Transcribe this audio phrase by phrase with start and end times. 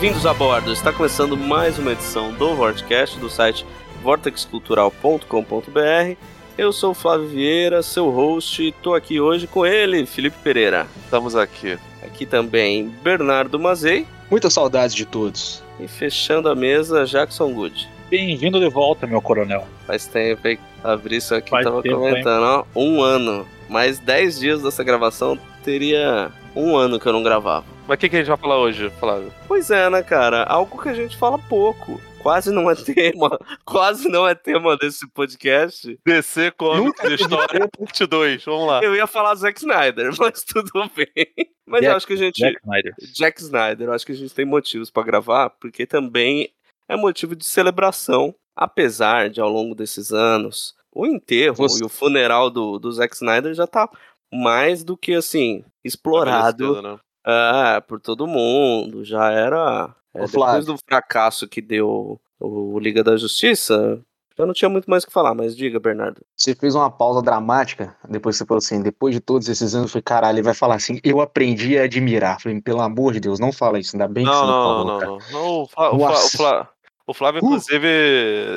[0.00, 0.72] Bem-vindos a bordo.
[0.72, 3.66] Está começando mais uma edição do Vortecast do site
[4.02, 6.16] vortexcultural.com.br.
[6.56, 10.86] Eu sou o Flávio Vieira, seu host, e estou aqui hoje com ele, Felipe Pereira.
[11.04, 11.78] Estamos aqui.
[12.02, 15.62] Aqui também Bernardo Mazei Muitas saudades de todos.
[15.78, 17.86] e fechando a mesa Jackson Good.
[18.08, 19.66] Bem-vindo de volta, meu coronel.
[19.86, 20.58] Faz tempo, hein?
[20.82, 23.46] Abri isso aqui, Faz tava tempo, comentando, ó, um ano.
[23.68, 27.66] Mais 10 dias dessa gravação teria um ano que eu não gravava.
[27.90, 29.34] Mas o que, que a gente vai falar hoje, Flávio?
[29.48, 30.44] Pois é, né, cara?
[30.44, 32.00] Algo que a gente fala pouco.
[32.22, 33.36] Quase não é tema.
[33.66, 35.98] Quase não é tema desse podcast.
[36.06, 38.44] DC Comics História Parte 2.
[38.44, 38.80] Vamos lá.
[38.84, 41.50] Eu ia falar Zack Snyder, mas tudo bem.
[41.66, 42.36] Mas eu Jack- acho que a gente.
[42.36, 42.94] Jack Snyder.
[43.12, 46.48] Jack Snyder, eu acho que a gente tem motivos pra gravar, porque também
[46.88, 48.32] é motivo de celebração.
[48.54, 53.16] Apesar de, ao longo desses anos, o enterro Você- e o funeral do, do Zack
[53.16, 53.90] Snyder já tá
[54.32, 59.04] mais do que, assim, explorado Ah, por todo mundo.
[59.04, 59.94] Já era.
[60.14, 64.00] é, depois do fracasso que deu o Liga da Justiça,
[64.38, 66.22] já não tinha muito mais o que falar, mas diga, Bernardo.
[66.34, 69.92] Você fez uma pausa dramática, depois você falou assim, depois de todos esses anos, eu
[69.92, 72.40] falei, caralho, ele vai falar assim, eu aprendi a admirar.
[72.40, 74.62] Falei, pelo amor de Deus, não fala isso, ainda bem que Não, você não, não,
[74.62, 75.10] falou, não, cara.
[75.10, 75.62] não, não.
[75.62, 76.36] O, Flá- o, Flá- o, Nossa.
[76.38, 76.68] Flá-
[77.06, 77.46] o Flávio, Uh.
[77.46, 77.88] inclusive,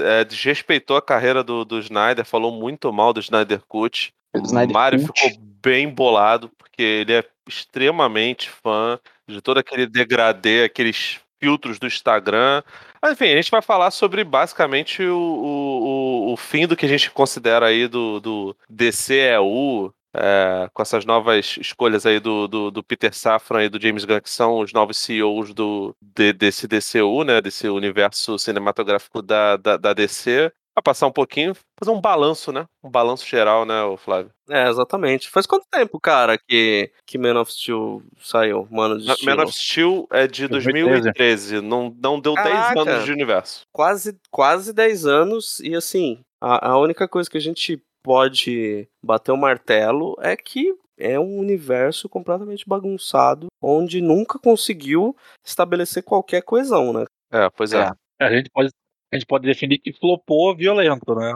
[0.06, 4.14] é, desrespeitou a carreira do, do Snyder, falou muito mal do Snyder Cut.
[4.34, 5.32] O Snyder Mário ficou
[5.62, 12.64] bem bolado, porque ele é extremamente fã de todo aquele degradê, aqueles filtros do Instagram.
[13.06, 16.90] Enfim, a gente vai falar sobre basicamente o, o, o, o fim do que a
[16.90, 22.84] gente considera aí do, do DCEU, é, com essas novas escolhas aí do, do, do
[22.84, 27.24] Peter Safran e do James Gunn, que são os novos CEOs do, de- desse DCU,
[27.24, 30.52] né, desse universo cinematográfico da, da, da DC.
[30.76, 32.66] Vai passar um pouquinho, fazer um balanço, né?
[32.84, 34.32] Um balanço geral, né, Flávio?
[34.50, 35.30] É, exatamente.
[35.30, 38.68] Faz quanto tempo, cara, que, que Man of Steel saiu?
[38.72, 39.36] Mano de Steel?
[39.36, 42.82] Man of Steel é de 2013, não, não deu 10 Caraca.
[42.82, 43.62] anos de universo.
[43.72, 49.32] Quase, quase 10 anos, e assim, a, a única coisa que a gente pode bater
[49.32, 56.94] o martelo é que é um universo completamente bagunçado, onde nunca conseguiu estabelecer qualquer coesão,
[56.94, 57.06] né?
[57.32, 57.90] É, pois é.
[58.20, 58.26] É.
[58.26, 58.70] A gente pode,
[59.16, 61.34] a gente pode definir que flopou violento, né?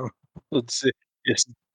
[0.69, 0.91] Se,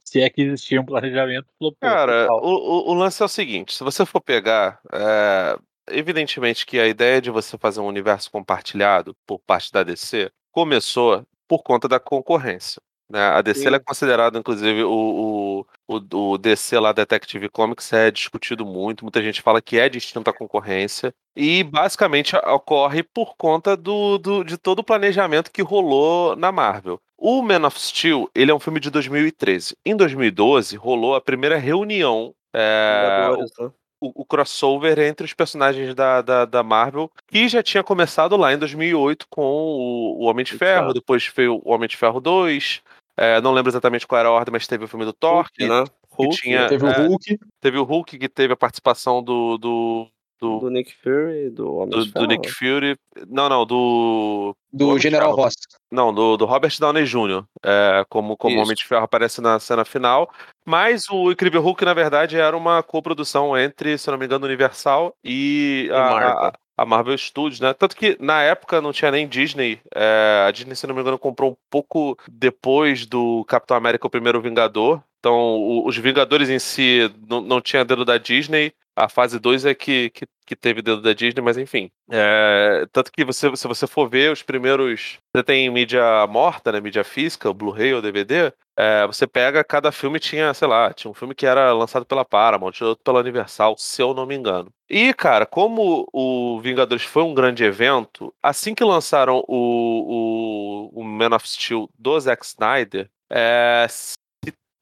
[0.04, 1.76] se é que existia um planejamento, flopou.
[1.80, 5.58] Cara, o, o lance é o seguinte: se você for pegar, é,
[5.90, 11.26] evidentemente que a ideia de você fazer um universo compartilhado por parte da DC começou
[11.48, 12.80] por conta da concorrência.
[13.12, 13.20] Né?
[13.20, 18.64] A DC é considerada, inclusive, o, o, o, o DC lá, Detective Comics, é discutido
[18.64, 19.04] muito.
[19.04, 21.12] Muita gente fala que é distinto à concorrência.
[21.36, 26.98] E basicamente ocorre por conta do, do, de todo o planejamento que rolou na Marvel.
[27.18, 29.76] O Man of Steel, ele é um filme de 2013.
[29.84, 33.28] Em 2012, rolou a primeira reunião, é,
[33.60, 33.70] né?
[34.02, 38.52] o, o crossover entre os personagens da, da, da Marvel, que já tinha começado lá
[38.52, 42.82] em 2008 com o, o Homem de Ferro, depois veio o Homem de Ferro 2.
[43.22, 45.68] É, não lembro exatamente qual era a ordem, mas teve o filme do Thor, Hulk,
[45.68, 45.84] né?
[46.10, 50.08] Hulk, tinha- Teve é, o Hulk, teve o Hulk, que teve a participação do, do,
[50.40, 52.26] do, do Nick Fury, do Homem do, de do.
[52.26, 52.96] Nick Fury.
[53.28, 54.56] Não, não, do.
[54.72, 55.34] do General.
[55.34, 55.54] Ross.
[55.90, 58.62] Não, do, do Robert Downey Jr., é, como, como Isso.
[58.64, 60.28] Homem de Ferro aparece na cena final.
[60.66, 65.14] Mas o Incrível Hulk, na verdade, era uma coprodução entre, se não me engano, Universal
[65.24, 66.52] e E a, Marvel.
[66.76, 67.72] A- Marvel Studios, né?
[67.74, 69.80] Tanto que na época não tinha nem Disney.
[69.94, 74.10] é, a Disney, se não me engano, comprou um pouco depois do Capitão América, o
[74.10, 75.02] primeiro Vingador.
[75.18, 78.72] Então, o- os Vingadores em si não, não tinha dedo da Disney.
[78.96, 81.90] A fase 2 é que, que, que teve dedo da Disney, mas enfim.
[82.10, 85.18] É, tanto que você, se você for ver os primeiros.
[85.34, 86.80] Você tem mídia morta, né?
[86.80, 88.52] Mídia física, Blu-ray ou DVD.
[88.76, 92.24] é, você pega, cada filme tinha, sei lá, tinha um filme que era lançado pela
[92.24, 94.70] Paramount, outro pela Universal, se eu não me engano.
[94.88, 101.04] E, cara, como o Vingadores foi um grande evento, assim que lançaram o, o, o
[101.04, 103.86] Man of Steel do Zack Snyder, é,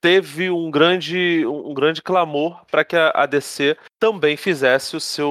[0.00, 5.30] teve um grande, um grande clamor para que a, DC também fizesse o seu,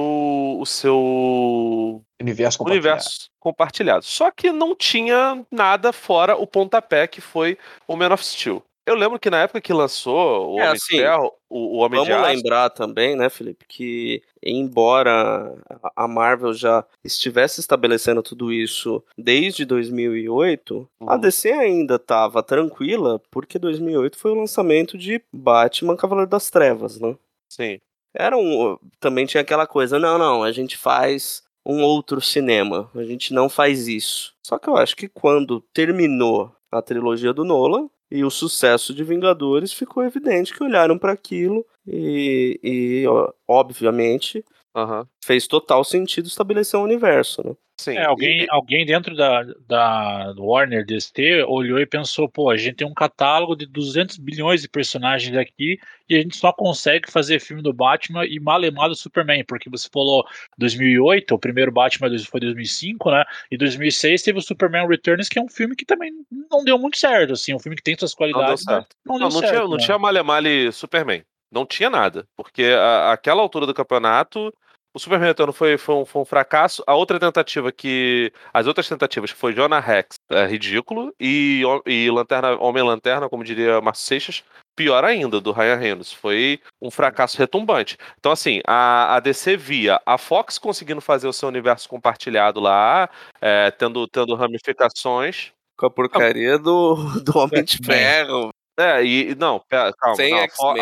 [0.60, 2.88] o seu Universo compartilhado.
[2.88, 4.04] universo compartilhado.
[4.04, 7.58] Só que não tinha nada fora o pontapé que foi
[7.88, 8.62] o Man of Steel.
[8.90, 11.80] Eu lembro que na época que lançou o É, Homem assim, de Ferro, o, o
[11.80, 15.54] Homem de Vamos Aço, lembrar também, né, Felipe, que embora
[15.94, 21.20] a Marvel já estivesse estabelecendo tudo isso desde 2008, a Uhum.
[21.20, 27.16] DC ainda estava tranquila, porque 2008 foi o lançamento de Batman Cavaleiro das Trevas, né?
[27.50, 27.78] sim.
[28.12, 33.04] Era um, também tinha aquela coisa, não, não, a gente faz um outro cinema, a
[33.04, 34.34] gente não faz isso.
[34.44, 39.04] Só que eu acho que quando terminou a trilogia do Nolan e o sucesso de
[39.04, 43.04] Vingadores, ficou evidente que olharam para aquilo e, e,
[43.46, 44.44] obviamente,
[44.74, 45.06] Aham.
[45.24, 47.54] fez total sentido estabelecer um universo, né?
[47.80, 47.96] Sim.
[47.96, 52.76] É, alguém, E- alguém dentro da, da Warner DST olhou e pensou, pô, a gente
[52.76, 57.40] tem um catálogo de 200 bilhões de personagens aqui e a gente só consegue fazer
[57.40, 60.26] filme do Batman e malemar do Superman, porque você falou
[60.58, 63.24] 2008, o primeiro Batman foi 2005, né?
[63.50, 66.12] E 2006 teve o Superman Returns, que é um filme que também
[66.50, 68.96] não deu muito certo, assim, um filme que tem suas Não deu qualidades, mas certo.
[69.06, 69.52] não deu Não, não certo.
[69.52, 69.78] tinha, não né?
[69.78, 71.22] tinha Male Superman.
[71.50, 72.26] Não tinha nada.
[72.36, 74.52] Porque a- aquela altura do campeonato,
[74.94, 76.82] o Superman Retorno foi, foi, um, foi um fracasso.
[76.86, 78.32] A outra tentativa que.
[78.52, 81.14] As outras tentativas foi Jonah Rex, é ridículo.
[81.20, 84.44] E, e Lanterna, Homem-Lanterna, como diria Márcio Seixas,
[84.76, 86.12] pior ainda, do Ryan Reynolds.
[86.12, 87.96] Foi um fracasso retumbante.
[88.18, 93.08] Então, assim, a, a DC via a Fox conseguindo fazer o seu universo compartilhado lá,
[93.40, 95.52] é, tendo, tendo ramificações.
[95.76, 96.94] Com a porcaria do,
[97.24, 97.96] do Homem de X-Men.
[97.98, 99.34] Ferro, É, e.
[99.34, 100.16] Não, pera, calma.
[100.16, 100.74] sem não, a Fo-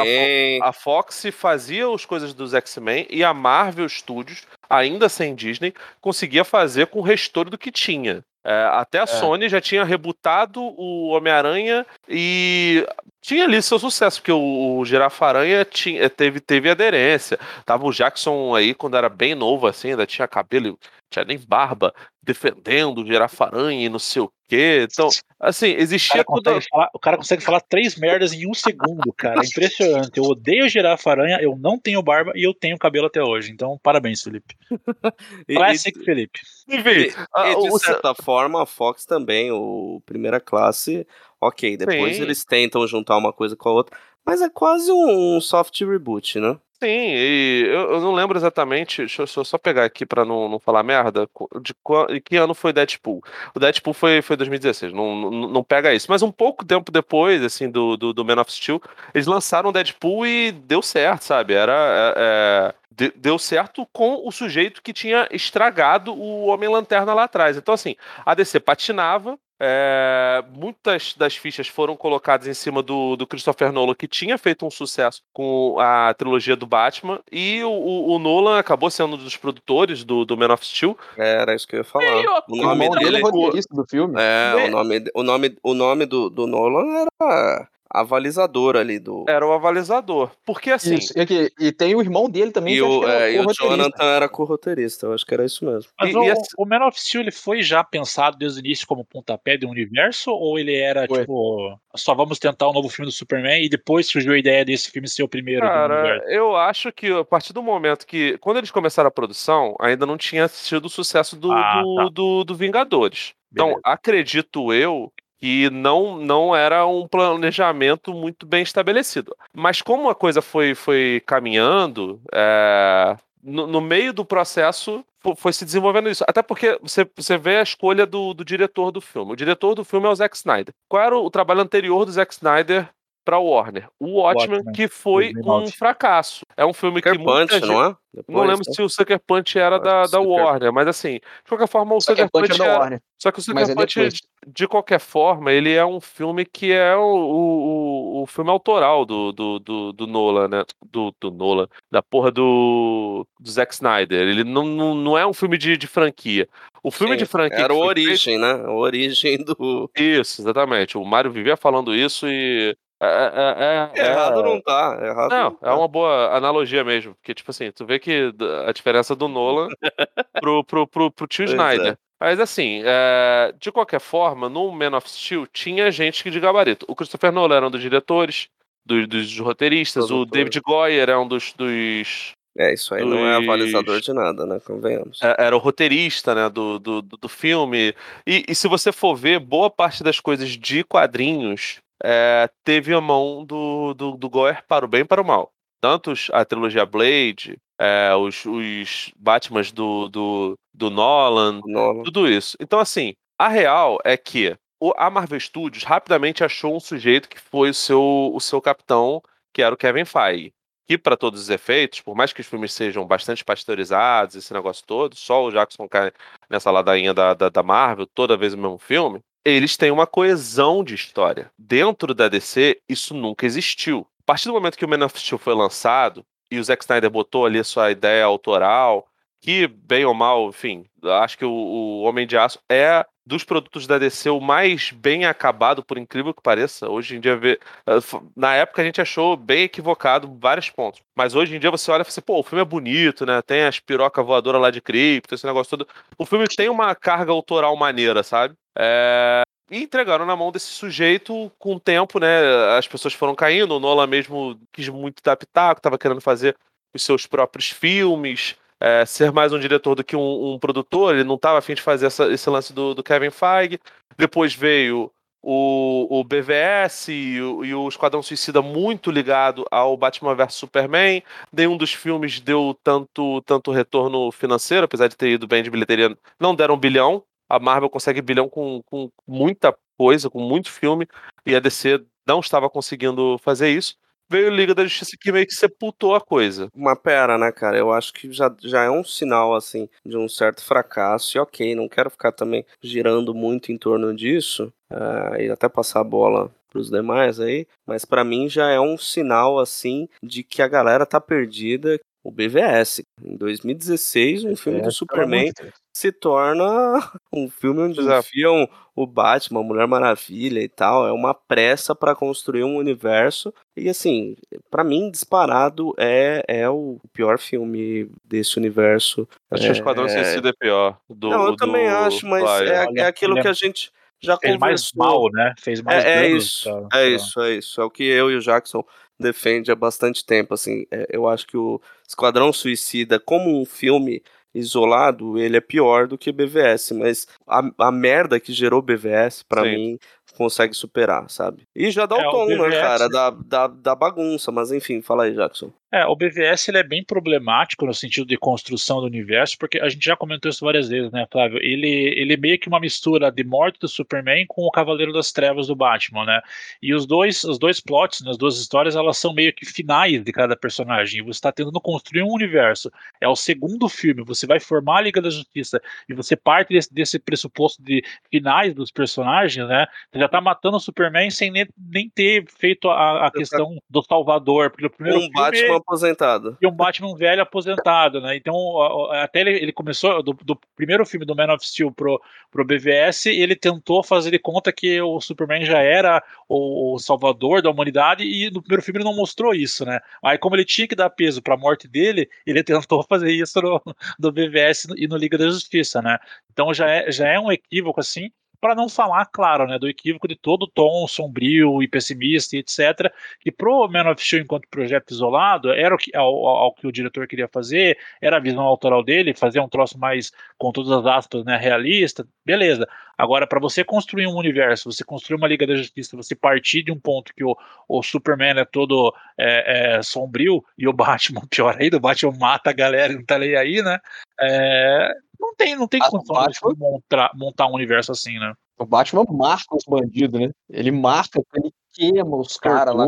[0.65, 5.75] a a Fox fazia as coisas dos X-Men e a Marvel Studios, ainda sem Disney,
[6.01, 8.25] conseguia fazer com o restore do que tinha.
[8.45, 12.87] É, até a Sony já tinha rebutado o Homem-Aranha e
[13.21, 17.39] tinha ali seu sucesso, porque o, o Girafa-Aranha tinha- teve, teve aderência.
[17.67, 20.79] Tava o Jackson aí, quando era bem novo, assim, ainda tinha cabelo,
[21.11, 24.87] tinha nem barba, defendendo o Girafa-Aranha e não sei o quê.
[24.91, 25.09] Então,
[25.41, 26.51] assim, O existia toda.
[26.53, 29.41] consegue falar, o cara consegue falar três merdas em um segundo, cara.
[29.43, 30.17] É impressionante.
[30.19, 33.51] Eu odeio girafa aranha, eu não tenho barba e eu tenho cabelo até hoje.
[33.51, 34.55] Então, parabéns, Felipe.
[35.49, 36.41] E- Classic Felipe.
[36.69, 41.07] Enfim, a- E de o- certa forma, a Fox também, o primeira classe,
[41.41, 42.23] ok, depois Sim.
[42.23, 43.97] eles tentam juntar uma coisa com a outra,
[44.27, 46.59] mas é quase um soft reboot, né?
[46.81, 50.49] Sim, e eu, eu não lembro exatamente, deixa eu só, só pegar aqui pra não,
[50.49, 51.29] não falar merda,
[51.61, 51.75] de
[52.15, 53.21] de que ano foi Deadpool.
[53.53, 56.07] O Deadpool foi, foi 2016, não, não, não pega isso.
[56.09, 58.81] Mas um pouco tempo depois, assim, do, do, do Man of Steel,
[59.13, 61.53] eles lançaram o Deadpool e deu certo, sabe?
[61.53, 67.25] Era, é, é, de- deu certo com o sujeito que tinha estragado o Homem-Lanterna lá
[67.25, 67.57] atrás.
[67.57, 67.95] Então, assim,
[68.25, 73.95] a DC patinava, é, muitas das fichas foram colocadas em cima do, do Christopher Nolan,
[73.95, 78.59] que tinha feito um sucesso com a trilogia do Batman, e o, o- o Nolan
[78.59, 80.97] acabou sendo um dos produtores do, do Man of Steel.
[81.17, 82.05] Era isso que eu ia falar.
[82.05, 84.15] Eu- O O nome dele é roteirista do filme.
[84.17, 84.65] É, Né?
[84.67, 89.25] o nome, o nome, o nome do, do Nolan era avalizador ali do.
[89.29, 90.31] Era o avalizador.
[90.45, 90.95] Porque assim.
[90.97, 91.13] Isso.
[91.17, 93.53] E, e tem o irmão dele também, E o, que é é, e o.
[93.53, 95.91] Jonathan era co-roteirista, eu acho que era isso mesmo.
[95.99, 98.65] Mas E- o, e esse- o Man of Steel ele foi já pensado desde o
[98.65, 100.31] início como pontapé do universo?
[100.31, 101.21] Ou ele era, Foi.
[101.21, 104.91] tipo, só vamos tentar um novo filme do Superman e depois surgiu a ideia desse
[104.91, 106.29] filme ser o primeiro do Cara, universo?
[106.29, 108.37] eu acho que a partir do momento que.
[108.39, 112.09] Quando eles começaram a produção, ainda não tinha sido o sucesso do, Ah, do, tá.
[112.13, 113.33] do- do Vingadores.
[113.53, 113.81] Então, Beleza.
[113.85, 119.35] acredito eu que não, não era um planejamento muito bem estabelecido.
[119.55, 125.53] Mas como a coisa foi, foi caminhando, é, no, no meio do processo fo- foi
[125.53, 126.25] se desenvolvendo isso.
[126.27, 129.33] Até porque você, você vê a escolha do, do diretor do filme.
[129.33, 130.75] O diretor do filme é o Zack Snyder.
[130.89, 132.89] Qual era o, o trabalho anterior do Zack Snyder
[133.29, 133.91] para Warner?
[134.01, 135.67] O Watchmen, Watchmen, que foi 2009.
[135.67, 136.47] um fracasso.
[136.57, 137.67] É um filme que Sucker muita Punch, gente...
[137.67, 137.89] não é?
[137.89, 138.73] Não Depois, lembro né?
[138.75, 141.95] se o Sucker Punch era da, que da Sucker- Warner, mas assim, de qualquer forma,
[141.95, 143.03] o Sucker Sucker Punch Punch é da é, Warner.
[143.21, 144.21] só que o Sucker Mas é Punch, depois.
[144.47, 149.31] de, qualquer forma, ele é um filme que é o, o, o, filme autoral do,
[149.31, 150.65] do, do, do Nolan, né?
[150.91, 154.27] Do, do Nolan, da porra do, do Zack Snyder.
[154.27, 156.49] Ele não, não, não é um filme de, de franquia.
[156.83, 157.59] O filme Sim, de franquia.
[157.59, 158.53] Era que o foi feito- Origem, né?
[158.53, 159.91] A origem do.
[159.95, 160.97] Isso, exatamente.
[160.97, 162.75] O Mário vivia falando isso e.
[163.01, 164.99] É, é, é- é- Errado não tá.
[165.01, 165.71] Errado não, tá.
[165.71, 167.15] é uma boa analogia mesmo.
[167.15, 168.33] Porque, tipo assim, tu vê que
[168.67, 169.69] a diferença do Nolan
[170.41, 171.55] pro, pro, pro, pro tio Pois é.
[171.55, 171.99] Snyder.
[172.21, 176.85] Mas assim, é, de qualquer forma, no Man of Steel tinha gente que de gabarito.
[176.89, 178.49] O Christopher Nolan era um dos diretores,
[178.85, 180.33] dos, dos roteiristas, o Produtor.
[180.37, 181.53] David Goyer era um dos.
[181.53, 184.59] dos É, isso aí não é Dos- avalizador de nada, né?
[184.67, 185.21] Convenhamos.
[185.23, 187.95] é- era o roteirista né, do, do, do do filme.
[188.27, 193.01] E, e se você for ver, boa parte das coisas de quadrinhos é, teve a
[193.01, 195.51] mão do, do, do Goyer para o bem e para o mal.
[195.81, 202.03] Tanto a trilogia Blade, é, os, os Batmans do, do, do Nolan, Nolan.
[202.03, 202.57] tudo isso.
[202.61, 207.39] Então, assim, a real é que o- a Marvel Studios rapidamente achou um sujeito que
[207.39, 209.23] foi o seu, o seu capitão,
[209.55, 210.53] que era o Kevin Feige.
[210.89, 214.83] Que, para todos os efeitos, por mais que os filmes sejam bastante pasteurizados, esse negócio
[214.87, 216.11] todo, só o Jackson cai
[216.49, 220.83] nessa ladainha da, da, da Marvel, toda vez o mesmo filme, eles têm uma coesão
[220.83, 221.51] de história.
[221.59, 224.07] Dentro da DC, isso nunca existiu.
[224.21, 227.11] A partir do momento que o Man of Steel foi lançado, e o Zack Snyder
[227.11, 229.07] botou ali a sua ideia autoral,
[229.41, 230.85] que, bem ou mal, enfim,
[231.23, 235.27] acho que o, o Homem de Aço é dos produtos da DC o mais bem
[235.27, 236.89] acabado, por incrível que pareça.
[236.89, 237.99] Hoje em dia, vê, eh,
[238.35, 241.03] na época a gente achou bem equivocado vários pontos.
[241.15, 243.43] Mas hoje em dia você olha e fala assim, pô, o filme é bonito, né?
[243.43, 245.87] Tem as piroca voadora lá de cripto, esse negócio todo.
[246.17, 248.55] O filme tem uma carga autoral maneira, sabe?
[248.79, 252.77] É, E entregaram na mão desse sujeito com o tempo, né?
[252.79, 256.57] As pessoas foram caindo, o Nolan mesmo quis muito dar pitaco, tava querendo fazer
[256.95, 261.25] os seus próprios filmes, é, ser mais um diretor do que um, um produtor, ele
[261.25, 263.79] não estava afim de fazer essa- esse lance do, do Kevin Feige.
[264.17, 270.35] Depois veio o, o BVS e o, e o Esquadrão Suicida muito ligado ao Batman
[270.35, 271.23] vs Superman.
[271.53, 276.17] Nenhum dos filmes deu tanto, tanto retorno financeiro, apesar de ter ido bem de bilheteria,
[276.41, 277.23] não deram um bilhão.
[277.49, 281.07] A Marvel consegue bilhão com, com muita coisa, com muito filme,
[281.45, 283.97] e a DC não estava conseguindo fazer isso.
[284.31, 286.69] Veio Liga da Justiça que meio que sepultou a coisa.
[286.75, 287.79] Uma pera, né, cara?
[287.79, 291.39] Eu acho que já, já é um sinal, assim, de um certo fracasso.
[291.39, 294.71] E ok, não quero ficar também girando muito em torno disso.
[294.91, 297.67] ah, e até passar a bola pros demais aí.
[297.87, 301.99] Mas pra mim já é um sinal, assim, de que a galera tá perdida.
[302.29, 303.03] O BVS.
[303.25, 305.51] Em 2016, um filme do Superman
[305.95, 306.67] se torna
[307.33, 311.09] um filme onde enfiam o Batman, a Mulher Maravilha e tal.
[311.09, 313.53] É uma pressa pra construir um universo.
[313.75, 314.37] E assim,
[314.71, 319.27] pra mim, disparado é, é o pior filme desse universo.
[319.51, 320.09] Acho que o Esquadrão É.
[320.11, 320.99] Suicida é pior.
[321.09, 322.47] Do, Não, eu do também acho, mas é,
[322.87, 325.21] Olha, é aquilo é- que a gente já Fez mais conversou.
[325.23, 325.55] mal, né?
[325.61, 327.81] Fez mais É, é dano isso, pra- é pra- isso, é isso.
[327.81, 328.85] É o que eu e o Jackson
[329.19, 330.55] defende há bastante tempo.
[330.55, 334.23] Assim, É, eu acho que o Esquadrão Suicida, como um filme
[334.55, 339.63] isolado, ele é pior do que BVS, mas a, a merda que gerou BVS, pra
[339.65, 339.71] Sim.
[339.71, 339.99] mim,
[340.37, 341.63] consegue superar, sabe?
[341.75, 344.73] E já dá É, o o tom, né, BVS cara, da, da, da bagunça, mas
[344.73, 345.73] enfim, fala aí, Jackson.
[345.91, 349.89] É, o BVS ele é bem problemático no sentido de construção do universo, porque a
[349.89, 351.59] gente já comentou isso várias vezes, né, Flávio?
[351.63, 355.33] Ele, ele é meio que uma mistura de morte do Superman com o Cavaleiro das
[355.33, 356.43] Trevas do Batman, né?
[356.83, 360.23] E os dois, os dois plots, né, as duas histórias, elas são meio que finais
[360.23, 361.23] de cada personagem.
[361.23, 362.93] Você está tentando construir um universo.
[363.19, 366.93] É o segundo filme, você vai formar a Liga da Justiça e você parte desse,
[366.93, 369.87] desse pressuposto de finais dos personagens, né?
[370.13, 374.03] Você já tá matando o Superman sem nem, nem ter feito a, a questão do
[374.03, 376.57] Salvador, porque o primeiro Um filme Batman aposentado.
[376.61, 378.37] e um Batman velho aposentado, né?
[378.37, 382.21] Então, até ele, ele começou, do, do primeiro filme do Man of Steel pro,
[382.51, 387.63] pro BVS, ele tentou fazer de conta que o Superman já era o, o salvador
[387.63, 390.01] da humanidade, e no primeiro filme ele não mostrou isso, né?
[390.23, 393.83] Aí, como ele tinha que dar peso pra morte dele, ele tentou fazer isso no,
[394.19, 396.19] do BVS e no Liga da Justiça, né?
[396.53, 400.27] Então já é, já é um equívoco, assim, para não falar, claro, né, do equívoco
[400.29, 404.69] de todo o tom sombrio e pessimista e etc, que pro Man of Steel enquanto
[404.69, 408.63] projeto isolado, era o que, ao, ao- que o diretor queria fazer, era a visão
[408.63, 412.87] autoral dele, fazer um troço mais, com todas as aspas, né, realista, beleza.
[413.17, 416.93] Agora, para você construir um universo, você construir uma Liga da Justiça, você partir de
[416.93, 417.57] um ponto que o,
[417.89, 422.71] o Superman é todo é, é, sombrio e o Batman, pior ainda, o Batman mata
[422.71, 423.99] a galera e não tá nem aí, né?
[424.41, 428.39] É, não tem, não tem Ah, o condição de Batman- montar, montar um universo assim,
[428.39, 428.53] né?
[428.79, 430.51] O Batman marca os bandidos, né?
[430.71, 433.05] Ele marca, ele queima os caras lá.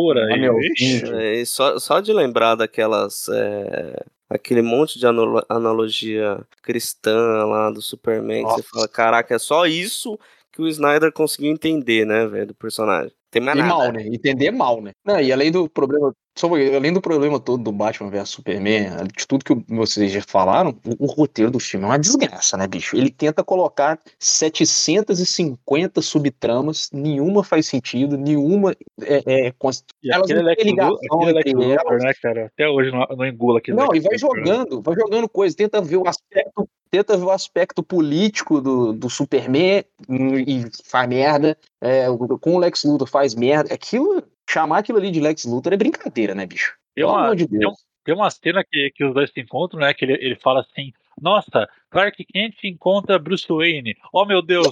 [0.60, 1.14] ixi.
[1.14, 3.28] É, e só, só de lembrar daquelas.
[3.32, 8.68] é, aquele monte de analo- analogia cristã lá do Superman, que você Nossa.
[8.72, 10.18] fala, caraca, é só isso
[10.52, 13.12] que o Snyder conseguiu entender, né, velho, do personagem.
[13.30, 13.74] Tem mais E nada.
[13.74, 14.02] mal, né?
[14.06, 14.90] Entender mal, né?
[15.04, 16.12] Não, e além do problema.
[16.36, 20.78] Só, além do problema todo do Batman vs Superman, de tudo que vocês já falaram,
[20.98, 22.96] o, o roteiro do filme é uma desgraça, né, bicho?
[22.96, 30.54] Ele tenta colocar 750 subtramas, nenhuma faz sentido, nenhuma é, é, cons- E elas não
[30.54, 32.02] têm ligação entre elas.
[32.02, 32.46] né, cara?
[32.46, 34.18] Até hoje não, não engula aquele Não, e vai né?
[34.18, 39.08] jogando, vai jogando coisa, tenta ver o aspecto, tenta ver o aspecto político do, do
[39.08, 42.06] Superman e faz merda, é,
[42.40, 43.72] com o Lex Luthor faz merda.
[43.72, 46.74] Aquilo, chamar aquilo ali de Lex Luthor é brincadeira, né, bicho?
[46.94, 47.72] Tem Pelo uma, amor de tem, Deus.
[47.72, 49.94] um- tem uma cena que, que os dois se encontram, né?
[49.94, 53.94] Que ele, ele fala assim: Nossa, Clark Kent encontra Bruce Wayne.
[54.12, 54.68] Oh meu Deus,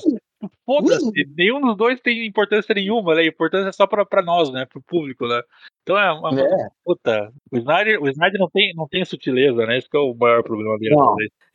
[0.65, 3.23] foda-se, nenhum dos dois tem importância nenhuma, né?
[3.23, 4.65] A importância é só pra, pra nós, né?
[4.67, 5.43] Pro público, né?
[5.89, 6.69] Então é uma É.
[6.85, 7.33] puta.
[7.51, 9.79] O Snyder, o Snyder não, tem, não tem sutileza, né?
[9.79, 10.95] Esse que é o maior problema dele.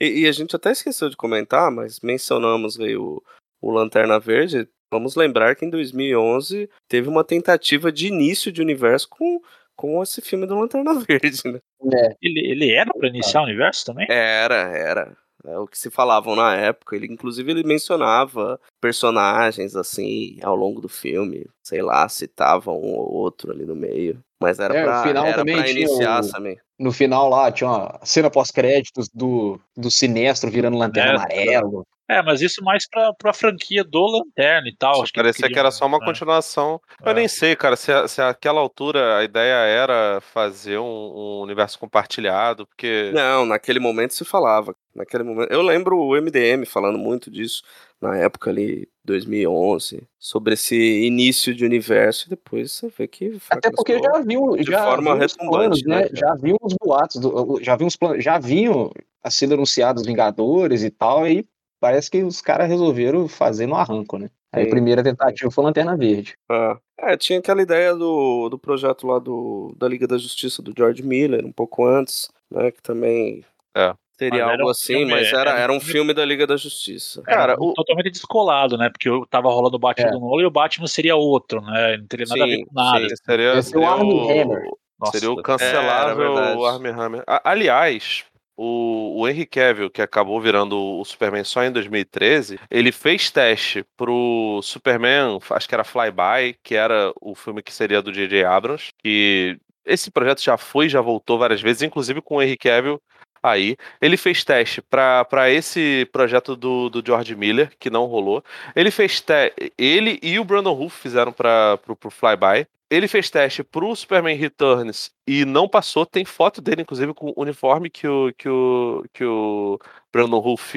[0.01, 3.21] E, e a gente até esqueceu de comentar, mas mencionamos aí o,
[3.61, 4.67] o Lanterna Verde.
[4.91, 9.39] Vamos lembrar que em 2011 teve uma tentativa de início de universo com,
[9.75, 11.59] com esse filme do Lanterna Verde, né?
[11.93, 14.07] É, Ele, ele era pra iniciar o universo também?
[14.09, 15.15] Era, era.
[15.45, 16.95] É o que se falavam na época.
[16.95, 21.45] Ele, inclusive, ele mencionava personagens assim ao longo do filme.
[21.61, 24.19] Sei lá, citava um ou outro ali no meio.
[24.41, 26.57] Mas era É, pra, final era também pra tinha iniciar o- também.
[26.79, 31.41] no final lá tinha uma cena pós-créditos do, do Sinestro virando lanterna Sinestro.
[31.57, 31.87] amarelo.
[32.09, 35.01] É, mas isso mais pra, pra franquia do Lanterna e tal.
[35.01, 36.05] Acho que Parecia que era só uma é.
[36.05, 36.79] continuação.
[37.01, 37.13] Eu É.
[37.13, 41.79] nem sei, cara, se, a- se àquela altura a ideia era fazer um, um universo
[41.79, 43.09] compartilhado, porque.
[43.13, 44.72] Não, naquele momento se falava.
[44.95, 47.63] Naquele momento, eu lembro o MDM falando muito disso
[47.99, 52.27] na época ali, 2011, sobre esse início de universo.
[52.27, 56.01] E depois você vê que Até porque já viu, de já forma viu planos, né?
[56.01, 56.09] né?
[56.13, 58.91] Já viu os boatos, do- já viu os planos, já vinham
[59.23, 61.45] a sendo anunciados os Vingadores e tal, e
[61.79, 64.29] parece que os caras resolveram fazer no arranco, né?
[64.51, 66.35] Aí a primeira tentativa foi Lanterna Verde.
[66.47, 70.71] Ah, é, tinha aquela ideia do, do projeto lá do, da Liga da Justiça do
[70.77, 72.69] George Miller, um pouco antes, né?
[72.69, 73.43] Que também
[73.75, 73.95] É.
[74.17, 76.45] seria Mas algo um assim, filme- mas era, era um era um filme- da Liga
[76.47, 77.21] da Justiça.
[77.23, 78.89] Cara, Era o- totalmente descolado, né?
[78.89, 80.11] Porque eu tava rolando o Batman É.
[80.11, 81.97] do Nolan e o Batman seria outro, né?
[81.97, 83.09] Não teria nada a ver Sim, com nada.
[83.09, 83.15] sim.
[83.25, 84.63] Seria, é o seria Armie Hammer.
[84.99, 86.65] Nossa, seria o é, cancelável verdade.
[86.65, 87.23] Armie Hammer.
[87.27, 88.23] A- Aliás,
[88.55, 93.83] o, o Henry Cavill, que acabou virando o Superman só em 2013, ele fez teste
[93.97, 98.45] pro Superman, acho que era Flyby, que era o filme que seria do J.J.
[98.45, 103.01] Abrams, que esse projeto já foi, já voltou várias vezes, inclusive com o Henry Cavill
[103.43, 103.75] aí.
[104.01, 108.43] Ele fez teste para esse projeto do, do George Miller, que não rolou.
[108.75, 109.73] Ele fez teste.
[109.77, 112.65] Ele e o Brandon Roof fizeram para pro Flyby.
[112.89, 116.05] Ele fez teste pro Superman Returns e não passou.
[116.05, 119.79] Tem foto dele, inclusive, com o uniforme que o, que o, que o
[120.11, 120.75] Brandon Roof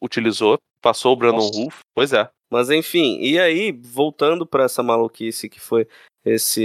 [0.00, 0.58] utilizou.
[0.80, 1.58] Passou o Brandon Nossa.
[1.58, 1.80] Roof.
[1.94, 2.28] Pois é.
[2.50, 5.88] Mas enfim, e aí, voltando pra essa maluquice que foi
[6.24, 6.62] esse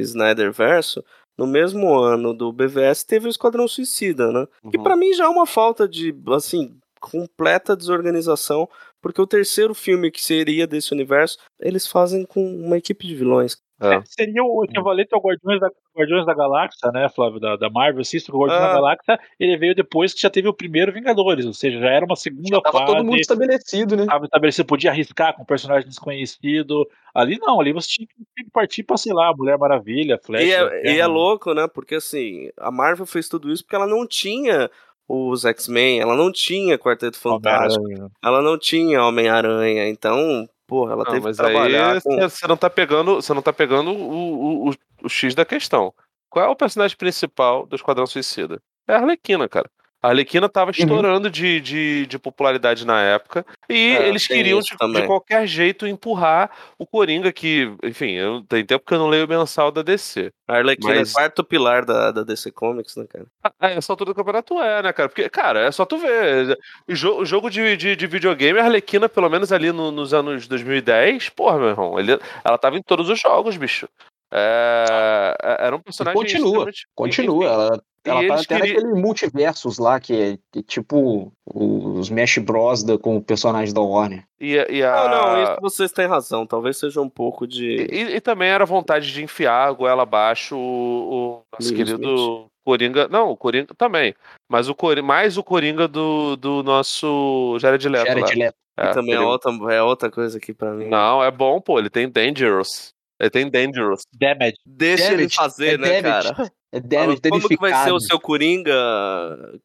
[0.00, 1.04] Snyder Verso,
[1.40, 4.46] no mesmo ano do BVS teve o Esquadrão Suicida, né?
[4.70, 4.82] Que Uhum.
[4.82, 8.68] pra mim já é uma falta de, assim, completa desorganização,
[9.00, 13.56] porque o terceiro filme que seria desse universo, eles fazem com uma equipe de vilões.
[13.80, 13.94] É.
[13.94, 18.00] É, seria o equivalente ao Guardiões da, Guardiões da Galáxia, né, Flávio, da, da Marvel.
[18.02, 18.66] Assista o Guardiões Ah.
[18.68, 22.04] da Galáxia, ele veio depois que já teve o primeiro Vingadores, ou seja, já era
[22.04, 22.92] uma segunda Tava fase.
[22.92, 24.02] todo mundo estabelecido, né?
[24.02, 26.86] Estava estabelecido, podia arriscar com um personagem desconhecido.
[27.14, 30.42] Ali não, ali você tinha que, que partir pra, sei lá, Mulher Maravilha, Flash.
[30.42, 31.66] E é, e é louco, né?
[31.72, 34.70] Porque assim, a Marvel fez tudo isso porque ela não tinha
[35.08, 37.84] os X-Men, ela não tinha Quarteto Fantástico,
[38.22, 42.16] ela não tinha Homem-Aranha, então, porra, ela Não, teve mas que trabalhar aí com...
[42.20, 45.92] você não tá pegando, você não tá pegando o, o, o, o X da questão.
[46.28, 48.62] Qual é o personagem principal do Esquadrão Suicida?
[48.86, 49.68] É a Arlequina, cara.
[50.02, 54.74] A Arlequina tava estourando de, de, de popularidade na época e É, eles queriam isso
[54.80, 59.08] de, de qualquer jeito empurrar o Coringa, que, enfim, eu, tem tempo que eu não
[59.08, 60.30] leio o mensal da DC.
[60.48, 63.26] A Arlequina Mas- é quarto pilar da, da DC Comics, né, cara?
[63.44, 65.08] Ah, essa altura do campeonato é, né, cara?
[65.10, 66.58] Porque, cara, é só tu ver.
[66.88, 70.48] O, jo- jogo de, de, de videogame, a Arlequina, pelo menos ali no- nos anos
[70.48, 73.86] 2010, porra, meu irmão, ele- ela tava em todos os jogos, bicho.
[74.32, 76.18] É, é- era um personagem.
[76.20, 80.58] continua, extremamente- Continua, enfim, ela, E tá até queriam- naquele multiversos lá, que é, que
[80.60, 82.82] é tipo os Smash Bros.
[82.82, 84.24] Da, com o personagem da Warner.
[84.40, 86.46] E, e a- Não, não, isso vocês têm razão.
[86.46, 87.86] Talvez seja um pouco de.
[87.90, 93.08] E, e também era vontade de enfiar a goela abaixo o, o nosso querido Coringa.
[93.08, 94.14] Não, o Coringa também.
[94.48, 98.06] Mas o Coringa, mais o Coringa do, do nosso Jared Leto.
[98.06, 98.14] lá.
[98.14, 98.54] Jared Leto.
[98.78, 100.88] que É, também é ele- outra, é outra coisa aqui pra mim.
[100.88, 101.78] Não, é bom, pô.
[101.78, 102.92] Ele tem Dangerous.
[103.20, 104.00] Ele tem Dangerous.
[104.18, 104.54] Damage.
[104.64, 106.34] Deixa ele Damage, fazer, é né, damage.
[106.34, 106.50] cara?
[106.72, 108.72] É damage, como que vai ser o seu Coringa?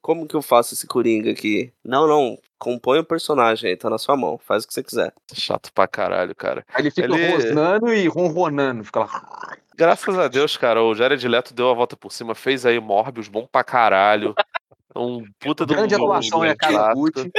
[0.01, 1.71] Como que eu faço esse Coringa aqui?
[1.83, 2.37] Não, não.
[2.57, 4.39] Compõe o personagem aí, tá na sua mão.
[4.39, 5.13] Faz o que você quiser.
[5.33, 6.65] Chato pra caralho, cara.
[6.73, 8.83] Aí ele fica Ele- rosnando e ronronando.
[8.83, 9.55] Fica lá.
[9.77, 13.27] Graças a Deus, cara, o Jared Leto deu a volta por cima, fez aí Morbius,
[13.27, 14.33] bom pra caralho.
[14.95, 17.29] Um puta do Grande atuação é a Casa Gucci.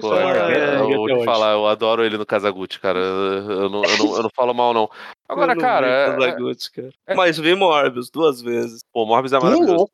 [0.00, 3.00] Pô, É, cara, eu vou te falar, eu adoro ele no Casagutti, cara.
[3.00, 4.88] Eu não, eu, não, eu não falo mal, não.
[5.32, 6.90] Agora, cara, vi é- Kazaguchi, cara.
[7.06, 8.82] é- Mas vi Morbius duas vezes.
[8.92, 9.88] pô, Morbius é maravilhoso.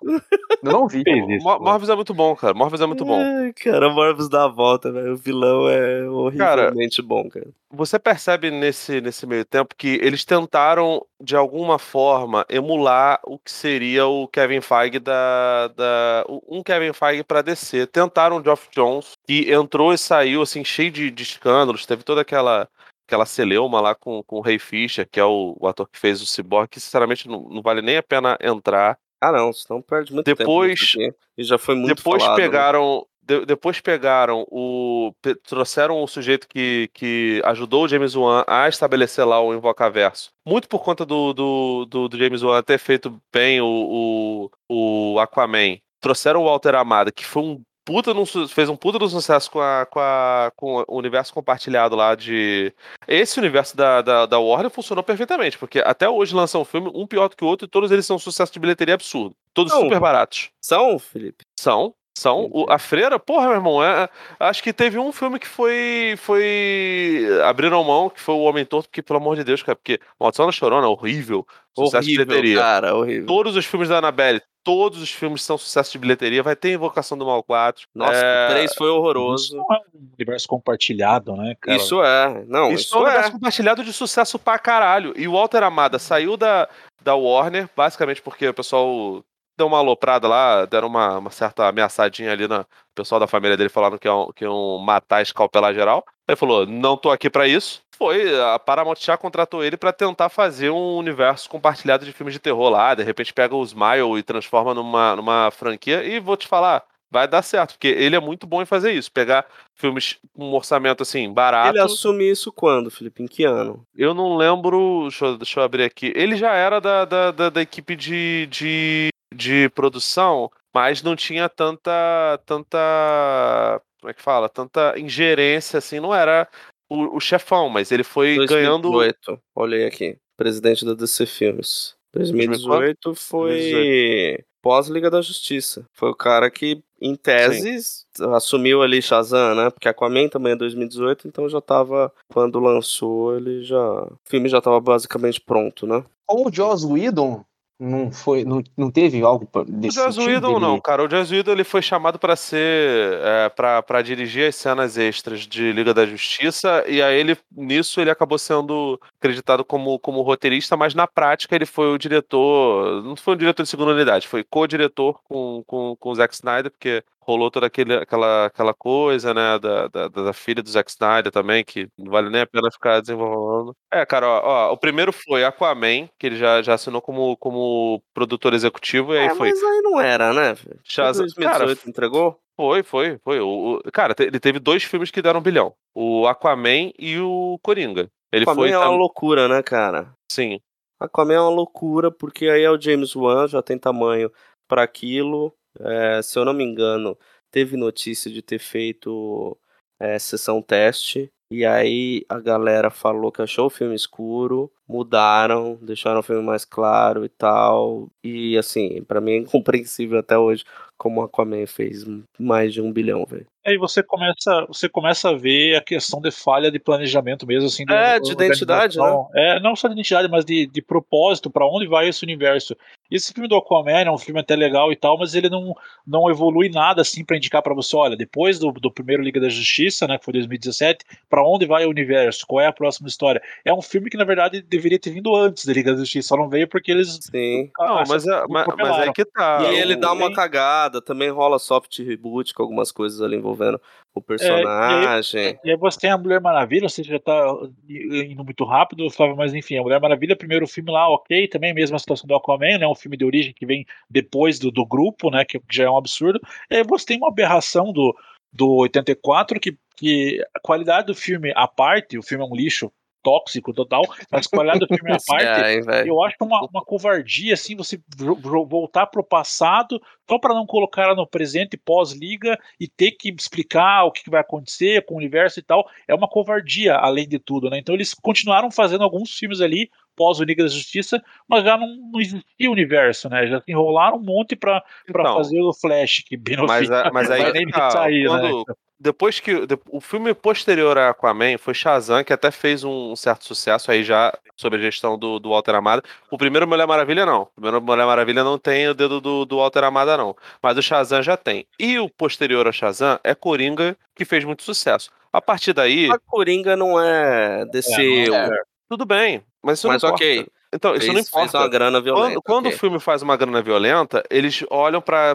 [0.63, 1.03] Eu não vi.
[1.07, 1.61] Isso, Mor-.
[1.61, 2.55] Morbius é muito bom, cara.
[2.55, 3.21] Morbius é muito bom.
[3.21, 5.13] Ai, cara, Morbius dá a volta, velho.
[5.13, 7.47] O vilão é horrivelmente bom, cara.
[7.71, 13.51] Você percebe nesse, nesse meio tempo que eles tentaram, de alguma forma, emular o que
[13.51, 15.69] seria o Kevin Feige da.
[15.77, 17.87] da um Kevin Feige pra DC.
[17.87, 21.85] Tentaram o Geoff Jones, que entrou e saiu, assim, cheio de, de escândalos.
[21.85, 22.67] Teve toda aquela.
[23.09, 26.21] Aquela celeuma lá com, com o Ray Fisher, que é o, o ator que fez
[26.21, 28.99] o Cyborg, que sinceramente não, não vale nem a pena entrar.
[29.19, 31.17] Ah, não, senão perde muito Depois- tempo.
[31.37, 32.45] E já foi muito depois falado, né?
[32.45, 33.07] pegaram.
[33.23, 35.11] de- depois pegaram o.
[35.43, 40.29] trouxeram o sujeito que, que ajudou o James Wan a estabelecer lá o Invocaverso.
[40.47, 45.19] Muito por conta do, do, do, do James Wan ter feito bem o, o, o
[45.19, 45.79] Aquaman.
[46.01, 49.61] Trouxeram o Walter Amada, que foi um puta num fez um puta do sucesso com,
[49.61, 52.71] a, com, a, com o universo compartilhado lá de.
[53.07, 57.07] Esse universo da, da, da Warner funcionou perfeitamente, porque até hoje lançam um filme, um
[57.07, 59.35] pior do que o outro, e todos eles são um sucesso de bilheteria absurdo.
[59.55, 59.81] Todos Não.
[59.81, 60.51] super baratos.
[60.61, 61.45] São, Felipe?
[61.59, 61.95] São.
[62.19, 62.49] São.
[62.53, 64.09] O- a Freira, porra, meu irmão, é,
[64.41, 66.15] acho que teve um filme que foi.
[66.19, 67.27] foi.
[67.45, 70.47] abriram mão, que foi o Homem Torto, porque, pelo amor de Deus, cara, porque Maldição
[70.47, 71.47] da Chorona, horrível.
[71.77, 72.61] Sucesso de Horrível, bilheteria.
[72.61, 73.27] cara, horrível.
[73.27, 76.43] Todos os filmes da Annabelle, todos os filmes são sucesso de bilheteria.
[76.43, 77.87] Vai ter Invocação do Mal 4.
[77.95, 79.57] Nossa, É, o 3 foi Isso horroroso.
[79.57, 81.77] não é um universo compartilhado, né, cara?
[81.77, 82.45] Isso é.
[82.49, 83.05] Não, Isso, isso, é um é.
[83.11, 85.13] universo compartilhado de sucesso pra caralho.
[85.17, 86.69] E o Walter Amada saiu da,
[87.01, 89.23] da Warner, basicamente porque o pessoal
[89.59, 92.61] deu uma aloprada lá, deram uma, uma certa ameaçadinha ali na.
[92.61, 96.05] O pessoal da família dele falaram que iam, que iam matar escalpelar geral.
[96.27, 97.83] Ele falou: não tô aqui pra isso.
[97.97, 102.39] Foi, a Paramount já contratou ele pra tentar fazer um universo compartilhado de filmes de
[102.39, 102.95] terror lá.
[102.95, 106.05] De repente pega o Smile e transforma numa, numa franquia.
[106.05, 109.11] E vou te falar, vai dar certo, porque ele é muito bom em fazer isso.
[109.11, 109.45] Pegar
[109.75, 111.71] filmes com um orçamento assim, barato.
[111.71, 113.23] Ele assumiu isso quando, Felipe?
[113.23, 113.85] Em que ano?
[113.97, 115.09] Eu não lembro.
[115.09, 116.13] Deixa eu, deixa eu abrir aqui.
[116.15, 121.49] Ele já era da, da, da, da equipe de, de, de produção, mas não tinha
[121.49, 122.41] tanta.
[122.47, 123.81] tanta.
[124.01, 124.49] Como é que fala?
[124.49, 126.49] Tanta ingerência, assim, não era
[126.89, 128.91] o, o chefão, mas ele foi ganhando.
[128.91, 129.41] 2018.
[129.55, 130.17] Olhei aqui.
[130.37, 131.97] Presidente da DC Filmes.
[132.15, 135.85] 2018 foi pós-Liga da Justiça.
[135.93, 139.71] Foi o cara que, em teses, assumiu ali Shazam, né?
[139.71, 142.13] Porque Aquaman também é 2018, então já tava.
[142.33, 144.03] Quando lançou, ele já.
[144.03, 146.05] O filme já tava basicamente pronto, né?
[146.27, 147.45] Como o Joss Whedon
[147.81, 150.33] não foi, não, não teve algo pra- O desse Joss sentido?
[150.35, 151.05] Whedon Ele- não, cara.
[151.05, 155.41] O Joss Whedon ele foi chamado para ser, é, para para dirigir as cenas extras
[155.47, 160.77] de Liga da Justiça e aí ele nisso ele acabou sendo acreditado como como roteirista,
[160.77, 164.43] mas na prática ele foi o diretor, não foi o diretor de segunda unidade, foi
[164.43, 169.59] co-diretor com, com com o Zack Snyder, porque rolou toda aquele, aquela, aquela coisa, né,
[169.59, 173.01] da, da, da filha do Zack Snyder também, que não vale nem a pena ficar
[173.01, 173.75] desenvolvendo.
[173.93, 178.03] É, cara, ó, ó, o primeiro foi Aquaman, que ele já, já assinou como, como
[178.15, 180.55] produtor executivo, e aí é, foi mas aí não era, né?
[180.55, 180.81] velho?
[180.83, 182.41] Shazam- 2018 entregou?
[182.57, 183.41] foi, foi, foi.
[183.41, 187.59] O, o- cara, ele teve dois filmes que deram um bilhão: o Aquaman e o
[187.63, 188.09] Coringa.
[188.33, 188.71] Ele Aquaman foi.
[188.71, 190.13] é uma loucura, né, cara?
[190.33, 190.61] Sim.
[190.99, 194.33] Aquaman é uma loucura, porque aí é o James Wan, já tem tamanho
[194.67, 195.53] para aquilo.
[195.81, 197.17] É, se eu não me engano,
[197.51, 199.57] teve notícia de ter feito
[199.99, 201.31] é, sessão teste.
[201.51, 206.65] E aí a galera falou que achou o filme escuro, mudaram, deixaram o filme mais
[206.65, 208.09] claro e tal.
[208.25, 210.65] E assim, pra mim é incompreensível até hoje
[210.99, 212.05] como Aquaman fez
[212.39, 213.47] mais de um bilhão, velho.
[213.65, 217.85] Aí você começa, você começa a ver a questão de falha de planejamento mesmo, assim.
[217.85, 219.27] de É, de identidade, né?
[219.35, 222.75] É, não só de identidade, mas de, de propósito, pra onde vai esse universo.
[223.11, 225.75] Esse filme do Aquaman é um filme até legal e tal, mas ele não,
[226.07, 229.49] não evolui nada assim pra indicar pra você, olha, depois do, do primeiro Liga da
[229.49, 232.47] Justiça, né, que foi 2017, pra onde vai o universo?
[232.47, 233.43] Qual é a próxima história?
[233.65, 236.37] É um filme que na verdade deveria ter vindo antes da Liga da Justiça, só
[236.37, 237.71] não veio porque eles Sim.
[237.79, 239.59] Não, mas, é, mas, mas aí que tá.
[239.63, 243.37] E aí ele o- dá uma cagada, também rola soft reboot com algumas coisas ali
[243.37, 243.81] envolvendo
[244.15, 245.59] o É, personagem.
[245.65, 247.55] E aí você tem a Mulher Maravilha, você já tá
[247.89, 251.99] indo muito rápido, Flávio, mas enfim, a Mulher Maravilha, primeiro filme lá, ok, também mesma
[251.99, 255.45] situação do Aquaman, né, um filme de origem que vem depois do, do grupo, né,
[255.45, 258.17] que já é um absurdo, e aí você tem uma aberração do,
[258.53, 262.91] do 84, que, que a qualidade do filme à parte, o filme é um lixo
[263.29, 267.77] tóxico total, mas qualidade do filme à parte, É, eu acho uma, uma covardia, assim,
[267.77, 272.89] você vo- vo- voltar pro passado só para não colocar ela no presente pós-liga e
[272.89, 275.87] ter que explicar o que, que vai acontecer com o universo e tal.
[276.07, 277.79] É uma covardia, além de tudo, né?
[277.79, 281.87] Então eles continuaram fazendo alguns filmes ali pós o Liga da Justiça, mas já não,
[282.13, 283.47] não existia universo, né?
[283.47, 287.11] Já enrolaram um monte pra, pra Então, fazer o Flash, que bem Mas, fim a-
[287.13, 288.29] mas aí que nem tá, sair, né?
[288.29, 288.65] quando-
[289.01, 293.45] depois que de- o filme posterior a Aquaman foi Shazam, que até fez um certo
[293.45, 296.03] sucesso aí já sobre a gestão do, do Walter Amada.
[296.33, 297.43] O primeiro Mulher Maravilha não.
[297.43, 300.83] O primeiro Mulher Maravilha não tem o dedo do, do Walter Amada não, mas o
[300.83, 301.65] Shazam já tem.
[301.79, 305.13] E o posterior a Shazam é Coringa, que fez muito sucesso.
[305.33, 307.93] A partir daí, A Coringa não é DC,
[308.25, 308.63] É, não é.
[308.89, 310.35] Tudo bem, mas isso mas não ok.
[310.35, 310.59] importa.
[310.71, 311.59] Então, isso fez, não fez importa.
[311.59, 312.27] uma grana violenta.
[312.27, 312.77] Quando, quando ok.
[312.77, 315.35] o filme faz uma grana violenta, eles olham pra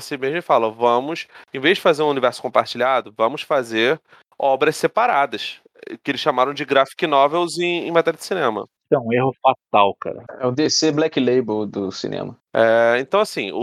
[0.00, 4.00] si mesmo e falam: vamos, em vez de fazer um universo compartilhado, vamos fazer
[4.38, 5.58] obras separadas.
[6.02, 8.66] Que eles chamaram de graphic novels em, em matéria de cinema.
[8.90, 10.22] É um erro fatal, cara.
[10.38, 12.36] É o DC Black Label do cinema.
[12.54, 13.56] É, então, assim, o,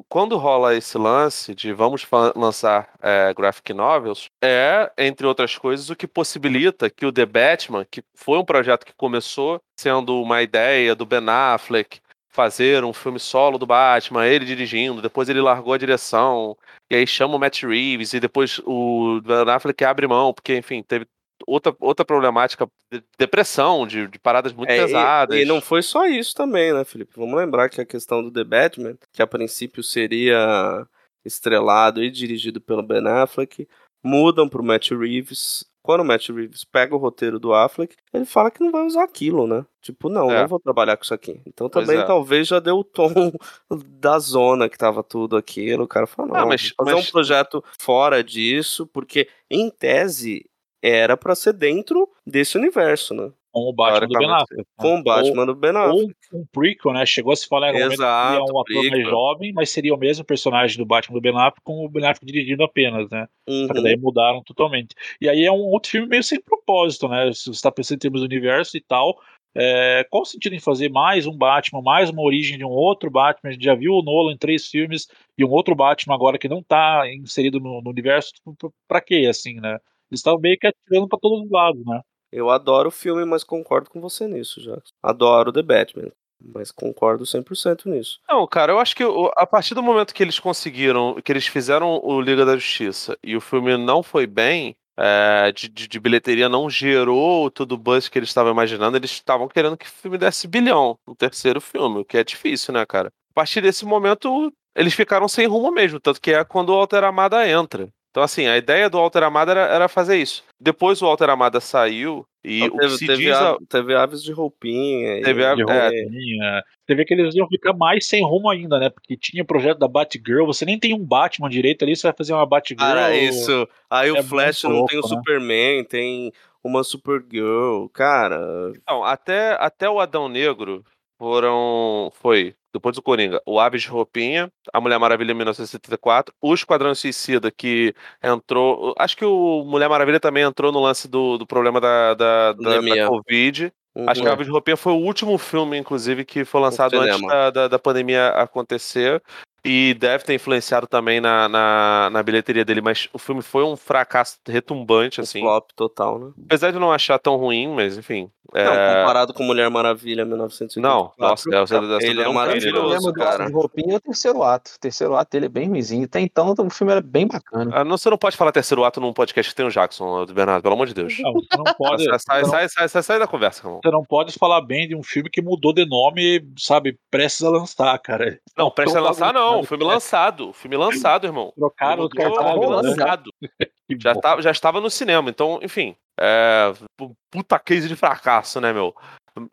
[0.00, 5.90] o- quando rola esse lance de vamos lançar é, graphic novels, é, entre outras coisas,
[5.90, 10.42] o que possibilita que o The Batman, que foi um projeto que começou sendo uma
[10.42, 11.98] ideia do Ben Affleck,
[12.30, 16.54] fazer um filme solo do Batman, ele dirigindo, depois ele largou a direção,
[16.90, 20.82] e aí chama o Matt Reeves, e depois o Ben Affleck abre mão, porque, enfim,
[20.82, 21.06] teve
[21.46, 25.38] outra, outra problemática de depressão, de, de paradas muito É, e- pesadas.
[25.38, 27.12] E, não foi só isso também, né, Felipe?
[27.16, 30.86] Vamos lembrar que a questão do The Batman, que a princípio seria
[31.24, 33.66] estrelado e dirigido pelo Ben Affleck,
[34.02, 35.64] mudam pro Matt Reeves.
[35.82, 39.04] Quando o Matt Reeves pega o roteiro do Affleck, ele fala que não vai usar
[39.04, 39.64] aquilo, né?
[39.80, 40.40] Tipo, não, É.
[40.40, 41.40] não vou trabalhar com isso aqui.
[41.46, 42.02] Então também é.
[42.04, 43.08] talvez já deu o tom
[43.86, 45.84] da zona que tava tudo aquilo.
[45.84, 50.44] O cara falou, não, Ah, mas- fazer mas- um projeto fora disso, porque em tese
[50.88, 53.30] era pra ser dentro desse universo, né?
[53.52, 54.56] Com o Batman do Ben Affleck.
[54.58, 54.64] né?
[54.76, 56.14] Com o Batman do Ben Ou, Affleck.
[56.32, 57.06] ou um prequel, né?
[57.06, 59.98] Chegou a se falar em algum momento que seria um ator jovem, mas seria o
[59.98, 63.26] mesmo personagem do Batman do Ben Affleck com o Ben Affleck dirigindo apenas, né?
[63.48, 63.82] Só que Uhum.
[63.84, 64.94] daí mudaram totalmente.
[65.20, 67.32] E aí é um outro filme meio sem propósito, né?
[67.32, 69.18] Se você está pensando em termos do universo e tal,
[69.58, 73.10] é, qual o sentido em fazer mais um Batman, mais uma origem de um outro
[73.10, 73.48] Batman?
[73.48, 76.46] A gente já viu o Nolan em três filmes e um outro Batman agora que
[76.46, 79.78] não tá inserido no, no universo, tipo, pra- pra quê, assim, né?
[80.10, 82.00] Eles estavam meio que atirando pra todos os lados, né?
[82.32, 84.76] Eu adoro o filme, mas concordo com você nisso, já.
[85.02, 86.10] Adoro The Batman,
[86.42, 88.18] mas concordo 100% nisso.
[88.28, 89.04] Não, cara, eu acho que
[89.36, 93.36] a partir do momento que eles conseguiram, que eles fizeram o Liga da Justiça e
[93.36, 98.08] o filme não foi bem, é, de, de- de bilheteria não gerou todo o buzz
[98.08, 102.00] que eles estavam imaginando, eles estavam querendo que o filme desse bilhão no terceiro filme,
[102.00, 103.08] o que é difícil, né, cara?
[103.30, 107.04] A partir desse momento, eles ficaram sem rumo mesmo, tanto que é quando o Alter
[107.04, 107.88] Amada entra.
[108.16, 110.42] Então, assim, a ideia do Alter Amada era, era fazer isso.
[110.58, 113.34] Depois o Alter Amada saiu e Então, o que teve, se teve, diz...
[113.36, 115.18] a- teve aves de roupinha.
[115.18, 115.64] e- Teve a- De É.
[115.66, 116.62] roupinha.
[116.86, 118.88] Você vê que eles iam ficar mais sem rumo ainda, né?
[118.88, 122.16] Porque tinha o projeto da Batgirl, você nem tem um Batman direito ali, você vai
[122.16, 122.78] fazer uma Batgirl.
[122.80, 123.68] Cara, isso.
[123.90, 125.20] Aí o é Flash muito não tem o louco, né?
[125.20, 126.32] Superman, tem
[126.64, 127.86] uma Supergirl.
[127.92, 130.82] Cara, Não, até, até o Adão Negro
[131.18, 132.10] foram.
[132.14, 132.54] Foi.
[132.72, 137.50] Depois do Coringa, o Aves de Roupinha, a Mulher Maravilha em 1974, o Esquadrão Suicida,
[137.50, 138.94] que entrou.
[138.98, 142.80] Acho que o Mulher Maravilha também entrou no lance do, do problema da, da, da,
[142.80, 143.08] da.
[143.08, 143.72] Covid.
[144.06, 144.32] Acho que uhum.
[144.32, 147.78] Aves de Roupinha foi o último filme, inclusive, que foi lançado antes da, da, da
[147.78, 149.22] pandemia acontecer.
[149.66, 153.76] E deve ter influenciado também na, na, na bilheteria dele, mas o filme foi um
[153.76, 155.40] fracasso retumbante, um assim.
[155.40, 156.30] flop total, né?
[156.46, 158.30] Apesar de não achar tão ruim, mas enfim.
[158.54, 160.80] Não, é, comparado com Mulher Maravilha 1984.
[160.80, 163.42] Não, nossa, essa ele é não tem, O Maravilhoso, problema do cara.
[163.42, 164.70] Ato de Roupinha é o terceiro ato.
[164.76, 166.04] O terceiro ato dele é bem ruimzinho.
[166.04, 167.70] Até então o filme era bem bacana.
[167.74, 170.32] Ah, não, você não pode falar terceiro ato num podcast que tem o Jackson, do
[170.32, 171.18] Bernardo, pelo amor de Deus.
[171.20, 172.04] Não, você não pode.
[172.04, 173.80] Sai, sai, não- sai, sai, sai, sai da conversa, irmão.
[173.82, 177.50] Você não pode falar bem de um filme que mudou de nome, sabe, prestes a
[177.50, 178.38] lançar, cara.
[178.56, 179.55] Não, presta a Tão lançar, não.
[179.62, 179.66] Bagunçado.
[179.66, 180.52] Filme lançado.
[180.52, 181.52] Filme lançado, irmão.
[181.56, 182.66] Trocaram filme né?
[182.66, 183.30] lançado.
[184.00, 185.94] Já, tá, já estava no cinema, então, enfim.
[186.18, 188.92] É, pu- puta case de fracasso, né, meu?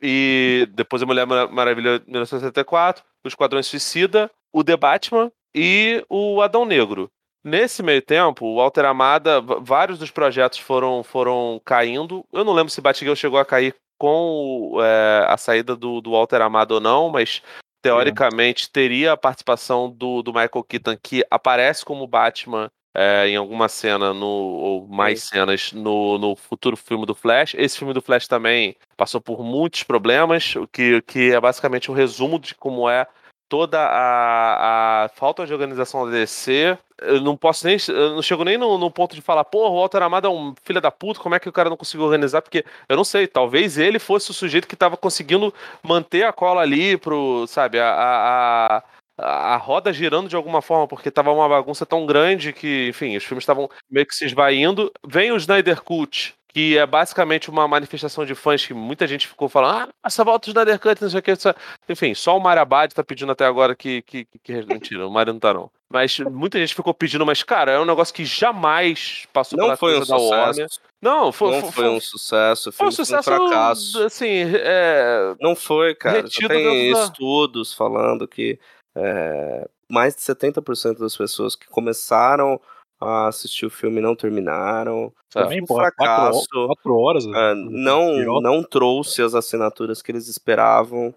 [0.01, 6.41] E depois a Mulher Mara- Maravilha 1974, o Esquadrão Suicida, o The Batman e o
[6.41, 7.11] Adão Negro.
[7.43, 12.25] Nesse meio tempo, o Walter Amada, vários dos projetos foram, foram caindo.
[12.33, 16.11] Eu não lembro se Batgirl chegou a cair com o, é, a saída do, do
[16.11, 17.43] Walter Amada ou não, mas
[17.83, 23.67] teoricamente teria a participação do, do Michael Keaton, que aparece como Batman é, em alguma
[23.67, 27.55] cena no, ou mais cenas no, no futuro filme do Flash.
[27.55, 31.93] Esse filme do Flash também passou por muitos problemas, o que, que é basicamente um
[31.93, 33.05] resumo de como é
[33.53, 36.75] toda a, a falta de organização da DC.
[36.99, 37.77] Eu não posso nem.
[37.89, 40.81] Não chego nem no, no ponto de falar, pô, o Walter Amado é um filho
[40.81, 42.41] da puta, como é que o cara não conseguiu organizar?
[42.41, 46.61] Porque eu não sei, talvez ele fosse o sujeito que tava conseguindo manter a cola
[46.61, 51.47] ali pro, sabe, a, a, a- a roda girando de alguma forma, porque tava uma
[51.47, 54.91] bagunça tão grande que, enfim, os filmes estavam meio que se esvaindo.
[55.07, 59.49] Vem o Snyder Cut, que é basicamente uma manifestação de fãs que muita gente ficou
[59.49, 61.31] falando, ah, essa volta do Snyder Cut, não sei o que.
[61.31, 61.55] essa-"
[61.89, 65.11] Enfim, só o Mario Abad tá pedindo até agora que, que, que, que- Mentira, o
[65.11, 65.71] Mario não tá não.
[65.91, 69.77] Mas muita gente ficou pedindo, mas, cara, é um negócio que jamais passou Não pela
[69.77, 70.47] foi um da Warner.
[70.53, 70.79] sucesso.
[71.01, 72.71] Não, foi, Não foi, foi um sucesso.
[72.71, 74.03] foi um Foi um sucesso, fracasso.
[74.03, 75.35] assim, é...
[75.39, 76.25] Não foi, cara.
[76.27, 78.57] Já tem dentro da- estudos falando que
[78.95, 82.59] é, mais de 70% das pessoas que começaram
[83.03, 85.13] assistir o filme não terminaram.
[85.29, 86.47] Também, um pô, fracasso.
[86.51, 87.25] quatro horas.
[87.25, 91.13] É, não, não trouxe as assinaturas que eles esperavam.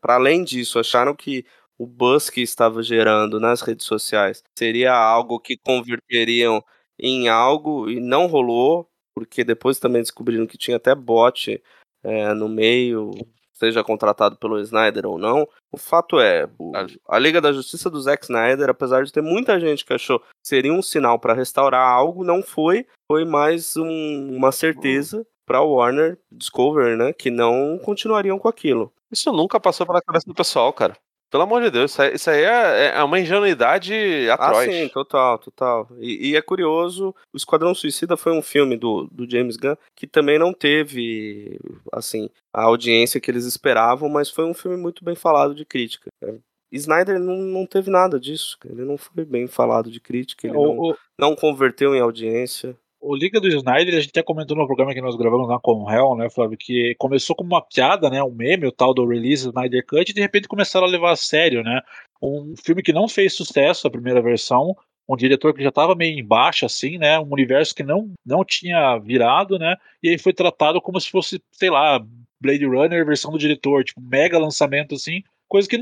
[0.00, 1.44] Para além disso, acharam que
[1.78, 6.62] o buzz que estava gerando nas redes sociais seria algo que converteriam
[6.98, 8.88] em algo e não rolou.
[9.14, 11.60] porque depois também descobriram que tinha até bot
[12.04, 13.10] é, no meio,
[13.56, 15.48] seja contratado pelo Snyder ou não.
[15.72, 16.72] O fato é, o,
[17.08, 20.26] a Liga da Justiça do Zack Snyder, apesar de ter muita gente que achou que
[20.42, 22.86] seria um sinal para restaurar algo, não foi.
[23.10, 28.92] Foi mais um, uma certeza para Warner Discovery, né, que não continuariam com aquilo.
[29.10, 30.96] Isso nunca passou pela cabeça do pessoal, cara.
[31.36, 33.92] Pelo amor de Deus, isso aí, aí é, é, uma ingenuidade
[34.30, 34.68] atroz.
[34.68, 35.86] Ah, sim, total, total.
[35.98, 40.06] E, e, é curioso, o Esquadrão Suicida foi um filme do, do James Gunn que
[40.06, 41.60] também não teve,
[41.92, 46.08] assim, a audiência que eles esperavam, mas foi um filme muito bem falado de crítica.
[46.24, 46.36] É,
[46.72, 50.62] Snyder não, não teve nada disso, ele não foi bem falado de crítica, ele o,
[50.62, 50.96] não, o...
[51.20, 52.74] não converteu em audiência
[53.06, 55.84] o Liga do Snyder, a gente até comentou no programa que nós gravamos lá com
[55.84, 59.06] o Hell, né, Flávio, que começou como uma piada, né, um meme, o tal do
[59.06, 61.80] release Snyder Cut, e de repente começaram a levar a sério, né,
[62.20, 64.76] um filme que não fez sucesso, a primeira versão,
[65.08, 68.98] um diretor que já estava meio embaixo, assim, né, um universo que não, não tinha
[68.98, 72.04] virado, né, e aí foi tratado como se fosse, sei lá,
[72.40, 75.78] Blade Runner versão do diretor, tipo, mega lançamento, assim, coisa que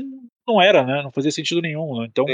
[0.47, 2.25] não, era, né, não fazia sentido nenhum, né, então...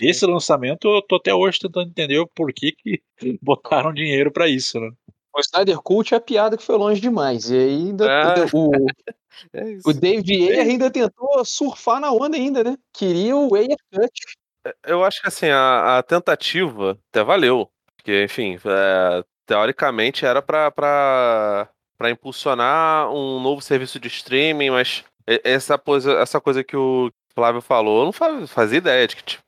[0.00, 3.02] Esse lançamento eu tô até hoje tentando entender o porquê que
[3.42, 4.90] botaram dinheiro para isso, né?
[5.34, 7.50] O Snyder Cult é a piada que foi longe demais.
[7.50, 8.46] E ainda é.
[8.54, 8.70] o,
[9.52, 12.76] é o Dave Ayer ainda tentou surfar na onda ainda, né?
[12.92, 14.20] Queria o Ayer Cut.
[14.66, 17.70] É, eu acho que assim, a, a tentativa até valeu.
[17.96, 21.68] Porque, enfim, é, teoricamente era para
[22.10, 28.00] impulsionar um novo serviço de streaming, mas essa coisa, essa coisa que o Flávio falou,
[28.00, 29.42] eu não fazia ideia de que tipo,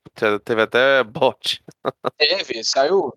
[0.44, 1.62] Teve até bot.
[2.16, 3.12] Teve, saiu.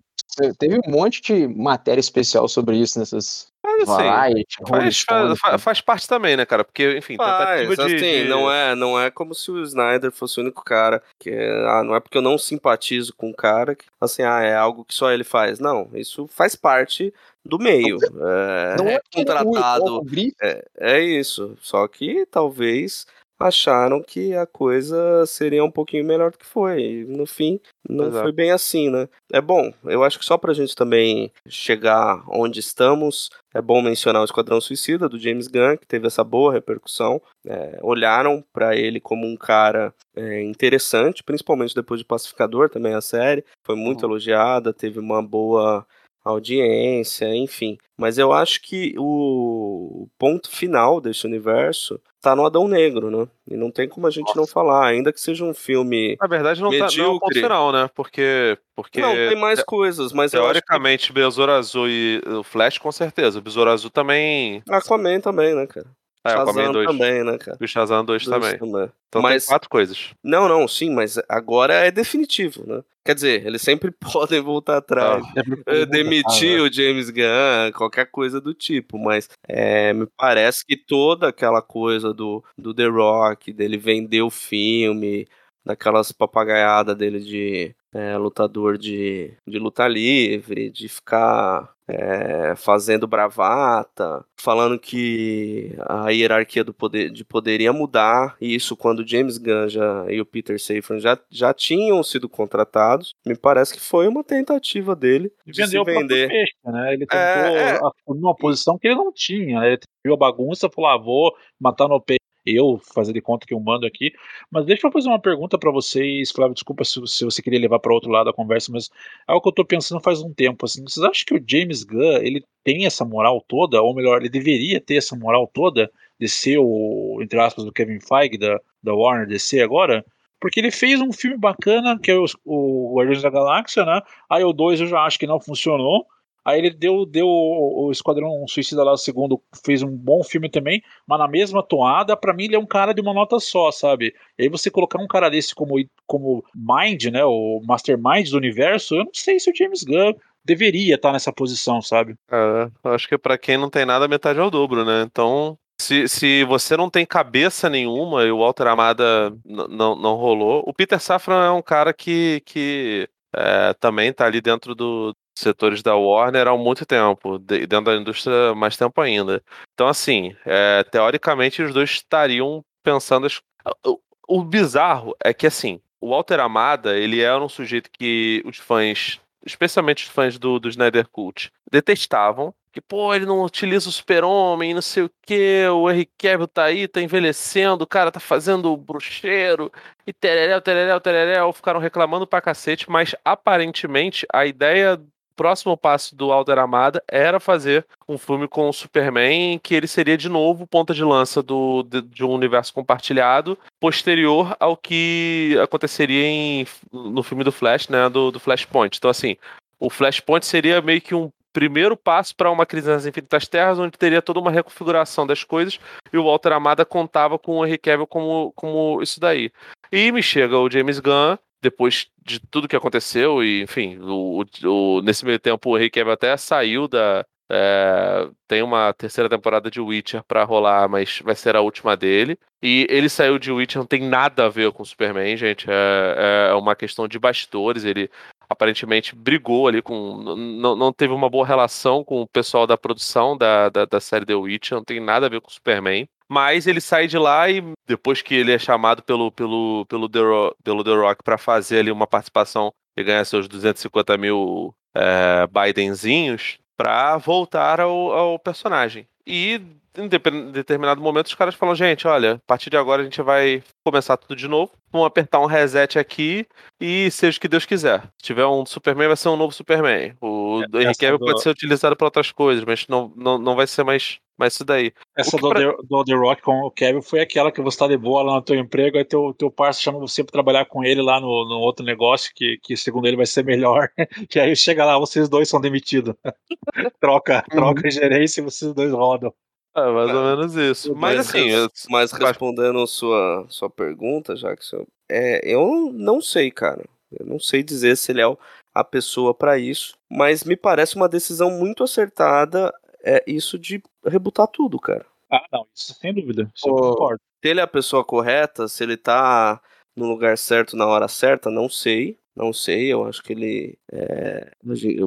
[0.58, 3.52] Teve um monte de matéria especial sobre isso nessas.
[3.62, 6.64] Mas, assim, Variety, faz, faz, faz, faz, parte também, né, cara?
[6.64, 8.28] Porque, enfim, faz, tentativa de, assim, de...
[8.28, 11.02] Não, é, não é como se o Snyder fosse o único cara.
[11.18, 14.56] Que ah, não é porque eu não simpatizo com o cara que, assim, ah, é
[14.56, 15.58] algo que só ele faz.
[15.60, 17.12] Não, isso faz parte
[17.44, 17.98] do meio.
[18.02, 20.00] É, não é, é contratado.
[20.40, 21.56] É, é isso.
[21.60, 23.06] Só que talvez
[23.38, 26.82] acharam que a coisa seria um pouquinho melhor do que foi.
[26.82, 28.22] E no fim, não Exato.
[28.22, 29.08] foi bem assim, né?
[29.32, 34.22] É bom, eu acho que só pra gente também chegar onde estamos, é bom mencionar
[34.22, 37.20] o Esquadrão Suicida do James Gunn, que teve essa boa repercussão.
[37.46, 43.00] É, olharam para ele como um cara é, interessante, principalmente depois de Pacificador, também a
[43.00, 43.44] série.
[43.64, 44.10] Foi muito uhum.
[44.10, 45.86] elogiada, teve uma boa
[46.24, 47.78] audiência, enfim.
[47.96, 53.28] Mas eu acho que o ponto final desse universo tá no Adão Negro, né?
[53.50, 54.40] E não tem como a gente Nossa.
[54.40, 56.16] não falar, ainda que seja um filme.
[56.20, 56.96] Na verdade, não, medíocre.
[56.96, 57.90] tá, não é o ponto final, né?
[57.94, 58.58] Porque.
[58.74, 60.30] porque não, tem mais coisas, mas.
[60.30, 61.12] Teoricamente, que...
[61.12, 63.38] Besouro Azul e o Flash, com certeza.
[63.38, 64.62] O Besouro Azul também.
[64.68, 65.86] Aquaman também, né, cara?
[66.24, 66.86] É, Shazam 2.
[66.86, 67.58] também, né, cara?
[67.60, 68.58] E o Shazam 2 também.
[68.58, 68.88] também.
[69.08, 70.14] Então mas, tem quatro coisas.
[70.22, 72.82] Não, não, sim, mas agora é definitivo, né?
[73.04, 75.24] Quer dizer, eles sempre podem voltar atrás.
[75.66, 81.28] Ah, demitir o James Gunn, qualquer coisa do tipo, mas é, me parece que toda
[81.28, 85.26] aquela coisa do, do The Rock, dele vender o filme,
[85.64, 94.24] daquelas papagaiadas dele de é, lutador de, de luta livre, de ficar é, fazendo bravata,
[94.36, 99.68] falando que a hierarquia do poder, de poder ia mudar, e isso quando James Gunn
[99.68, 104.24] já, e o Peter Safran já, já tinham sido contratados, me parece que foi uma
[104.24, 106.28] tentativa dele de, de se vender.
[106.28, 106.94] Peixe, né?
[106.94, 107.74] Ele tentou é, é...
[107.76, 109.68] assumir uma posição que ele não tinha, né?
[109.68, 113.54] ele viu a bagunça, falou, ah, vou matar no peito eu fazer de conta que
[113.54, 114.12] eu mando aqui.
[114.50, 116.54] Mas deixa eu fazer uma pergunta para vocês, Flávio.
[116.54, 118.90] Desculpa se, se você queria levar para outro lado da conversa, mas
[119.28, 120.64] é o que eu tô pensando faz um tempo.
[120.64, 124.28] Assim, vocês acham que o James Gunn ele tem essa moral toda, ou melhor, ele
[124.28, 128.94] deveria ter essa moral toda de ser o, entre aspas, do Kevin Feige da, da
[128.94, 130.04] Warner DC agora?
[130.40, 134.00] Porque ele fez um filme bacana, que é o, o Guardiões da Galáxia, né?
[134.28, 136.06] Aí o 2 eu já acho que não funcionou.
[136.44, 140.82] Aí ele deu, deu o Esquadrão Suicida lá, o segundo, fez um bom filme também,
[141.06, 144.14] mas na mesma toada, para mim ele é um cara de uma nota só, sabe?
[144.38, 145.74] E aí você colocar um cara desse como,
[146.06, 150.96] como Mind, né, o Mastermind do universo, eu não sei se o James Gunn deveria
[150.96, 152.16] estar nessa posição, sabe?
[152.30, 155.02] É, acho que para quem não tem nada, metade é o dobro, né?
[155.02, 160.64] Então, se, se você não tem cabeça nenhuma e o Walter Amada não, não rolou,
[160.66, 165.82] o Peter Safran é um cara que, que é, também tá ali dentro do, setores
[165.82, 169.42] da Warner há muito tempo, dentro da indústria mais tempo ainda.
[169.74, 173.26] Então, assim, é, teoricamente os dois estariam pensando.
[173.26, 173.40] As...
[173.86, 178.58] O, o, bizarro é que, assim, o Walter Amada, ele era um sujeito que os
[178.58, 182.54] fãs, especialmente os fãs do, do Snyder Cult, detestavam.
[182.72, 186.64] Que, pô, ele não utiliza o super-homem, não sei o que, o Henry Cavill tá
[186.64, 189.70] aí, tá envelhecendo, o cara tá fazendo bruxeiro,
[190.06, 194.98] e tereréu, tereréu, tereréu, ficaram reclamando pra cacete, mas aparentemente a ideia
[195.34, 200.16] próximo passo do Alder Amada era fazer um filme com o Superman que ele seria
[200.16, 206.24] de novo ponta de lança do, de, de, um universo compartilhado posterior ao que aconteceria
[206.24, 208.96] em, no filme do Flash, né, do, do Flashpoint.
[208.96, 209.36] Então assim,
[209.80, 213.98] o Flashpoint seria meio que um primeiro passo para uma crise nas infinitas terras, onde
[213.98, 215.78] teria toda uma reconfiguração das coisas,
[216.12, 219.50] e o Walter Amada contava com o Henry Cavill como, como isso daí.
[219.90, 225.02] E me chega o James Gunn, depois de tudo que aconteceu, e enfim, o, o,
[225.02, 227.24] nesse meio tempo o Cavill até saiu da.
[227.54, 232.38] É, tem uma terceira temporada de Witcher para rolar, mas vai ser a última dele.
[232.62, 235.66] E ele saiu de Witcher, não tem nada a ver com Superman, gente.
[235.68, 237.84] É, é uma questão de bastidores.
[237.84, 238.10] Ele
[238.48, 240.16] aparentemente brigou ali com.
[240.16, 244.34] Não, teve uma boa relação com o pessoal da produção da, da, da série The
[244.34, 246.08] Witcher, não tem nada a ver com Superman.
[246.32, 250.20] Mas ele sai de lá e depois que ele é chamado pelo, pelo, pelo, The,
[250.20, 255.46] Rock, pelo The Rock para fazer ali uma participação e ganhar seus 250 mil é,
[255.46, 259.06] Bidenzinhos, para voltar ao, ao personagem.
[259.26, 259.60] E
[259.96, 263.62] em determinado momento os caras falam, gente, olha, a partir de agora a gente vai
[263.84, 266.46] começar tudo de novo, vamos apertar um reset aqui
[266.80, 268.02] e seja o que Deus quiser.
[268.18, 270.14] Se tiver um Superman, vai ser um novo Superman.
[270.20, 271.26] O é, Henry Cavill do...
[271.26, 274.64] pode ser utilizado para outras coisas, mas não, não, não vai ser mais, mais isso
[274.64, 274.92] daí.
[275.16, 275.60] Essa do, pra...
[275.60, 278.34] The, do The Rock com o Kevin foi aquela que você tá de boa lá
[278.34, 281.26] no teu emprego, aí teu, teu parceiro chama você pra trabalhar com ele lá no,
[281.26, 283.90] no outro negócio, que, que segundo ele vai ser melhor,
[284.34, 286.14] e aí chega lá, vocês dois são demitidos.
[287.00, 287.90] troca, troca uhum.
[287.90, 289.32] gerência e vocês dois rodam.
[289.74, 290.94] É, mais ou menos isso.
[290.94, 291.48] Mas, mas assim.
[291.48, 291.68] Eu...
[291.88, 296.84] Mas respondendo sua, sua pergunta, Jackson, é, eu não sei, cara.
[297.10, 298.36] Eu não sei dizer se ele é
[298.74, 302.72] a pessoa para isso, mas me parece uma decisão muito acertada
[303.04, 305.04] é isso de rebutar tudo, cara.
[305.30, 306.50] Ah, não, isso sem dúvida.
[306.54, 307.20] Isso eu concordo.
[307.42, 309.60] Se ele é a pessoa correta, se ele tá
[309.96, 312.18] no lugar certo na hora certa, não sei.
[312.34, 313.78] Não sei, eu acho que ele.
[313.92, 314.52] É,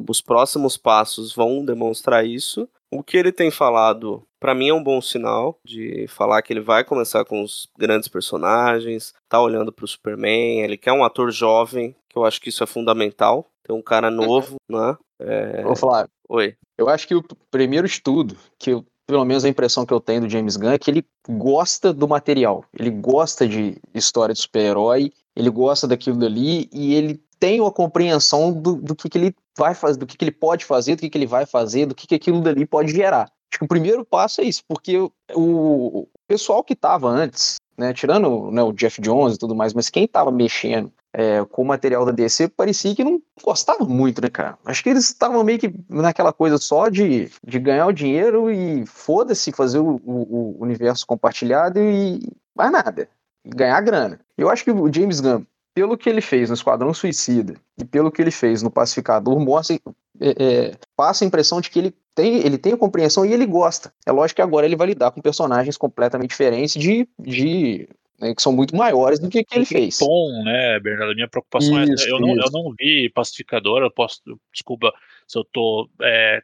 [0.07, 2.69] os próximos passos vão demonstrar isso.
[2.91, 6.61] O que ele tem falado, para mim, é um bom sinal de falar que ele
[6.61, 11.95] vai começar com os grandes personagens, tá olhando pro Superman, ele quer um ator jovem,
[12.09, 13.49] que eu acho que isso é fundamental.
[13.63, 14.97] Ter um cara novo, né?
[15.19, 15.63] É...
[15.63, 16.07] Vou falar.
[16.29, 16.55] Oi.
[16.77, 20.21] Eu acho que o primeiro estudo, que eu, pelo menos a impressão que eu tenho
[20.21, 22.63] do James Gunn, é que ele gosta do material.
[22.77, 28.53] Ele gosta de história de super-herói, ele gosta daquilo dali e ele tem uma compreensão
[28.53, 31.09] do, do que, que ele vai fazer, do que, que ele pode fazer, do que,
[31.09, 33.31] que ele vai fazer, do que, que aquilo dali pode gerar.
[33.51, 34.97] Acho que o primeiro passo é isso, porque
[35.33, 39.89] o, pessoal que estava antes, né, tirando né, o Jeff Jones e tudo mais, mas
[39.89, 44.29] quem estava mexendo é, com o material da DC parecia que não gostava muito, né,
[44.29, 44.57] cara?
[44.65, 48.85] Acho que eles estavam meio que naquela coisa só de, de ganhar o dinheiro e
[48.85, 52.19] foda-se fazer o, o, o, universo compartilhado e
[52.53, 53.07] mais nada.
[53.45, 54.19] Ganhar grana.
[54.37, 55.45] Eu acho que o James Gunn,
[55.75, 59.77] pelo que ele fez no Esquadrão Suicida e pelo que ele fez no Pacificador, mostra,
[60.21, 63.45] é, é, passa a impressão de que ele tem, ele tem a compreensão e ele
[63.45, 63.93] gosta.
[64.05, 68.41] É lógico que agora ele vai lidar com personagens completamente diferentes de, de né, que
[68.41, 69.97] são muito maiores do que, que ele fez.
[69.97, 71.11] Tom, né, Bernardo?
[71.11, 72.11] A minha preocupação isso, é.
[72.11, 74.21] Eu não, eu não vi Pacificador, eu posso.
[74.53, 74.93] Desculpa
[75.27, 76.41] se eu estou é,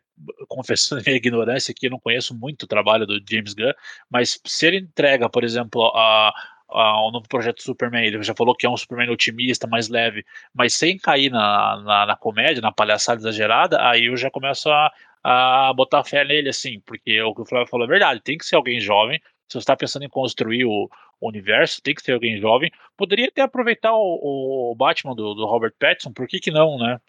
[0.50, 3.72] confessando minha ignorância aqui, eu não conheço muito o trabalho do James Gunn,
[4.10, 6.34] mas se ele entrega, por exemplo, a
[6.72, 8.05] o novo projeto Superman.
[8.05, 12.05] Ele já falou que é um Superman otimista, mais leve, mas sem cair na, na,
[12.07, 14.91] na comédia, na palhaçada exagerada, aí eu já começo a,
[15.24, 18.45] a botar fé nele, assim, porque o que o Flávio falou é verdade, tem que
[18.45, 19.19] ser alguém jovem.
[19.47, 22.72] Se você está pensando em construir o, o, universo, tem que ser alguém jovem.
[22.95, 27.01] Poderia até aproveitar o, o Batman do, do, Robert Pattinson, por que, que não, né?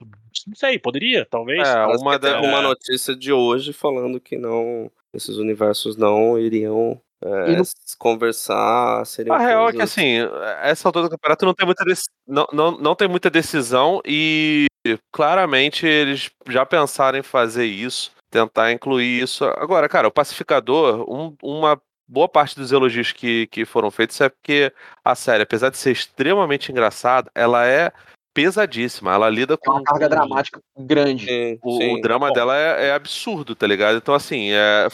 [0.49, 1.69] Não sei, poderia, talvez.
[1.69, 7.57] É, uma, da, uma notícia de hoje falando que não, esses universos não iriam é,
[7.57, 7.65] no...
[7.99, 10.19] conversar seria A real é que assim,
[10.63, 11.85] essa altura do campeonato não tem muita
[12.27, 14.67] não, não, não tem muita decisão e
[15.13, 19.45] claramente eles já pensaram em fazer isso, tentar incluir isso.
[19.45, 24.29] Agora, cara, o pacificador, um, uma boa parte dos elogios que, que foram feitos é
[24.29, 24.73] porque
[25.05, 27.93] a série, apesar de ser extremamente engraçada, ela é
[28.35, 29.13] pesadíssima.
[29.13, 29.71] Ela lida com.
[29.71, 31.27] É uma carga dramática grande.
[31.27, 31.95] Sim, o, sim.
[31.95, 33.97] o, drama dela é, é, absurdo, tá ligado?
[33.97, 34.89] Então, assim, é,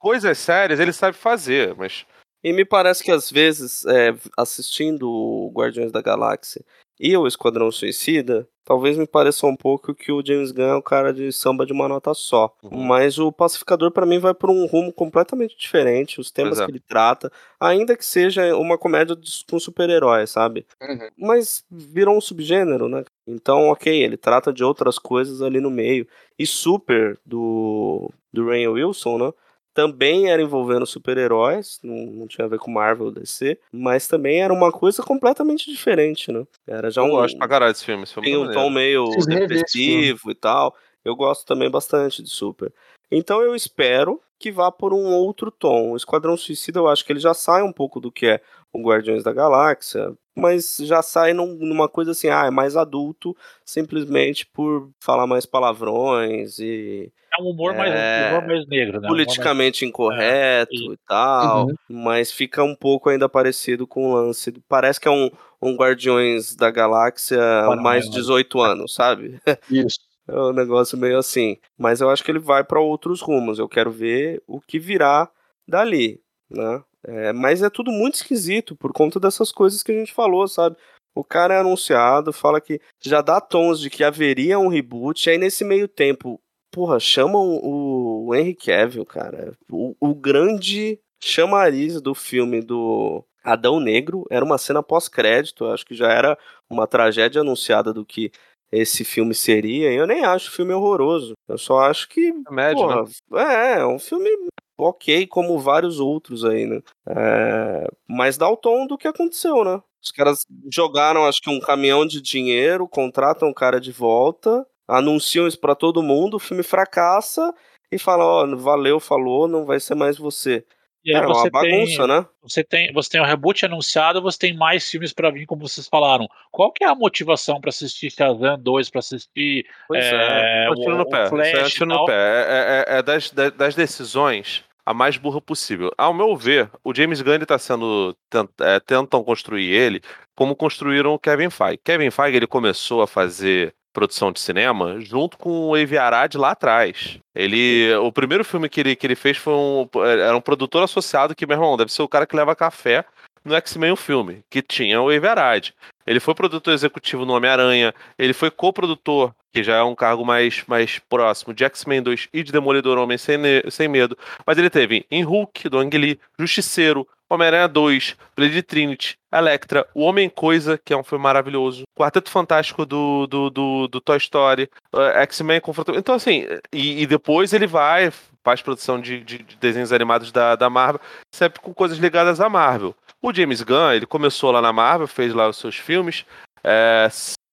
[0.00, 2.04] coisas sérias ele sabe fazer, mas.
[2.42, 6.64] E me parece que às vezes, é, assistindo o Guardiões da Galáxia
[6.98, 10.82] e o Esquadrão Suicida, talvez me pareça um pouco que o James Gunn é o
[10.82, 12.54] cara de samba de uma nota só.
[12.62, 12.82] Uhum.
[12.82, 16.18] Mas o Pacificador, para mim, vai por um rumo completamente diferente.
[16.18, 16.64] Os temas é.
[16.64, 19.14] que ele trata, ainda que seja uma comédia
[19.50, 20.66] com super-heróis, sabe?
[20.80, 21.08] Uhum.
[21.18, 23.04] Mas virou um subgênero, né?
[23.26, 26.06] Então, ok, ele trata de outras coisas ali no meio.
[26.38, 29.32] E Super, do, do Rain Wilson, né?
[29.72, 34.42] Também era envolvendo super-heróis, não, não, tinha a ver com Marvel ou DC, mas também
[34.42, 36.44] era uma coisa completamente diferente, né?
[36.66, 37.06] Era já um.
[37.06, 38.02] Eu gosto pra caralho desse filme.
[38.02, 40.74] Esse filme tem um tom meio depressivo e tal.
[41.04, 42.72] Eu gosto também bastante de Super.
[43.10, 45.92] Então eu espero que vá por um outro tom.
[45.92, 48.40] O Esquadrão Suicida eu acho que ele já sai um pouco do que é
[48.72, 53.36] o Guardiões da Galáxia, mas já sai num, numa coisa assim, ah, é mais adulto,
[53.64, 57.12] simplesmente por falar mais palavrões e.
[57.38, 59.08] É um humor, mais, É, humor mais negro, né?
[59.08, 61.74] Um humor Politicamente incorreto e- e tal, Uhum.
[61.88, 64.52] mas fica um pouco ainda parecido com o lance.
[64.68, 65.30] Parece que é um,
[65.62, 68.14] um Guardiões da Galáxia Para mais maior.
[68.18, 69.40] 18 anos, sabe?
[69.70, 69.98] Isso.
[70.28, 71.56] É um negócio meio assim.
[71.78, 73.58] Mas eu acho que ele vai para outros rumos.
[73.58, 75.28] Eu quero ver o que virá
[75.66, 76.20] dali,
[76.50, 76.82] né?
[77.06, 80.76] É, mas é tudo muito esquisito por conta dessas coisas que a gente falou, sabe?
[81.14, 85.38] O cara é anunciado, fala que já dá tons de que haveria um reboot, aí
[85.38, 86.38] nesse meio tempo,
[86.70, 89.52] porra, chamam o, Henry Cavill, cara.
[89.70, 95.94] O, o grande chamariz do filme do Adão Negro era uma cena pós-crédito, acho que
[95.94, 98.30] já era uma tragédia anunciada do que
[98.72, 99.92] esse filme seria.
[99.92, 101.34] Eu nem acho o filme horroroso.
[101.48, 103.04] Eu só acho que É médio, né?
[103.28, 104.30] Porra, é, é um filme
[104.78, 106.80] ok, como vários outros aí, né?
[107.08, 109.82] É, mas dá o tom do que aconteceu, né?
[110.02, 115.46] Os caras jogaram, acho que, um caminhão de dinheiro, contratam o cara de volta, anunciam
[115.46, 117.52] isso pra todo mundo, o filme fracassa
[117.92, 120.64] e falam, ó, valeu, falou, não vai ser mais você.
[121.02, 122.26] E aí Cara, é você uma bagunça, tem, né?
[122.42, 125.88] você tem, você tem o reboot anunciado, você tem mais filmes pra vir, como vocês
[125.88, 126.28] falaram.
[126.52, 130.10] Qual que é a motivação pra assistir Shazam 2, pra assistir Pois é.
[130.14, 131.26] é, É um tiro o, no pé.
[131.30, 132.12] Flash é tiro no pé.
[132.12, 135.90] É, é- é das, das- das decisões a mais burra possível.
[135.96, 138.14] Ao meu ver, o James Gunn está sendo.
[138.28, 140.02] tent- é, tentam construir ele
[140.36, 141.80] como construíram o Kevin Feige.
[141.82, 146.52] Kevin Feige ele começou a fazer produção de cinema junto com o Avi Arad lá
[146.52, 147.18] atrás.
[147.34, 151.34] Ele, o primeiro filme que ele, que ele fez foi um, era um produtor associado
[151.34, 153.04] que, meu irmão, deve ser o cara que leva café
[153.44, 155.70] no X-Men o filme, que tinha o Arad.
[156.06, 160.64] Ele foi produtor executivo no Homem-Aranha, ele foi coprodutor, que já é um cargo mais,
[160.66, 163.38] mais próximo, de X-Men 2 e de Demolidor Homem Sem,
[163.70, 164.16] Sem Medo.
[164.46, 170.02] Mas ele teve em Hulk, do Ang Lee, Justiceiro, Homem-Aranha 2, Blade Trinity, Electra, O
[170.02, 175.22] Homem-Coisa, que é um filme maravilhoso, Quarteto Fantástico do, do, do, do Toy Story, eh,
[175.22, 175.92] X-Men Confronto.
[175.92, 178.12] Então, assim, e, e depois ele vai,
[178.44, 181.00] faz produção de, de- de desenhos animados da, da Marvel,
[181.34, 182.94] sempre com coisas ligadas à Marvel.
[183.22, 186.24] O James Gunn, ele começou lá na Marvel, fez lá os seus filmes.
[186.64, 187.08] é,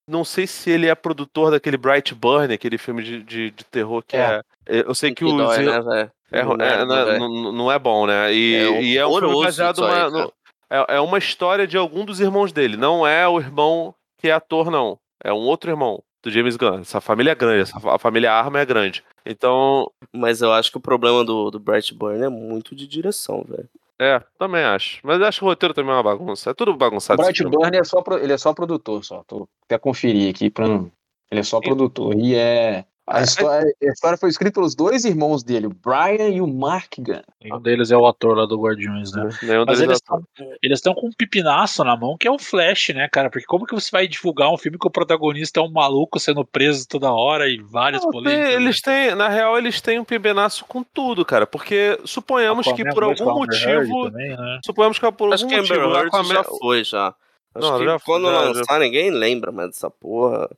[0.10, 4.02] não sei se ele é produtor daquele Bright Burn, aquele filme de, de, de terror
[4.08, 4.40] que é.
[4.66, 4.84] É.
[4.88, 5.34] Eu sei que, Que os.
[5.36, 6.12] dói, né, velho?
[6.32, 6.86] É, Não é,
[7.20, 8.34] não, não- é bom, né?
[8.34, 10.10] E É é, e é um filme baseado cara.
[10.10, 10.34] no-
[10.70, 12.76] é, é uma história de algum dos irmãos dele.
[12.78, 14.98] Não é o irmão que é ator, não.
[15.24, 16.80] É um outro irmão do James Gunn.
[16.82, 19.04] Essa família é grande, essa, a família Arma é grande.
[19.26, 23.44] Então, Mas eu acho que o problema do, do Bright Burn é muito de direção,
[23.48, 23.70] velho.
[24.00, 25.00] é, também acho.
[25.04, 26.50] Mas acho que o roteiro também é uma bagunça.
[26.52, 27.22] É tudo O bagunçado.
[27.22, 27.56] Bright filme.
[27.56, 29.24] Burn é só, ele é só produtor, só.
[29.28, 30.92] Tô até conferir aqui pra não.
[31.30, 32.16] Ele é só produtor.
[32.16, 32.86] E é.
[33.10, 36.94] A história, a história foi escrita pelos dois irmãos dele, o Brian e o Mark
[37.00, 37.22] Gunn.
[37.54, 39.30] Um deles é o ator lá do Guardiões, né?
[39.44, 42.90] Nenhum Mas deles é eles estão com um pipinaço na mão, que é o Flash,
[42.90, 43.30] né, cara?
[43.30, 46.44] Porque como que você vai divulgar um filme que o protagonista é um maluco sendo
[46.44, 48.46] preso toda hora e várias Não, polêmicas?
[48.50, 48.54] né?
[48.56, 51.48] eles têm, na real, eles têm um pibenaço com tudo, cara.
[51.48, 54.12] Porque suponhamos que por algum motivo.
[54.12, 54.60] também, né?
[54.66, 55.94] Suponhamos que por Acho algum motivo.
[55.96, 57.16] Aquaman- já foi, já.
[57.58, 60.50] Acho Não, já- quando já- lançar, ninguém lembra mais dessa porra.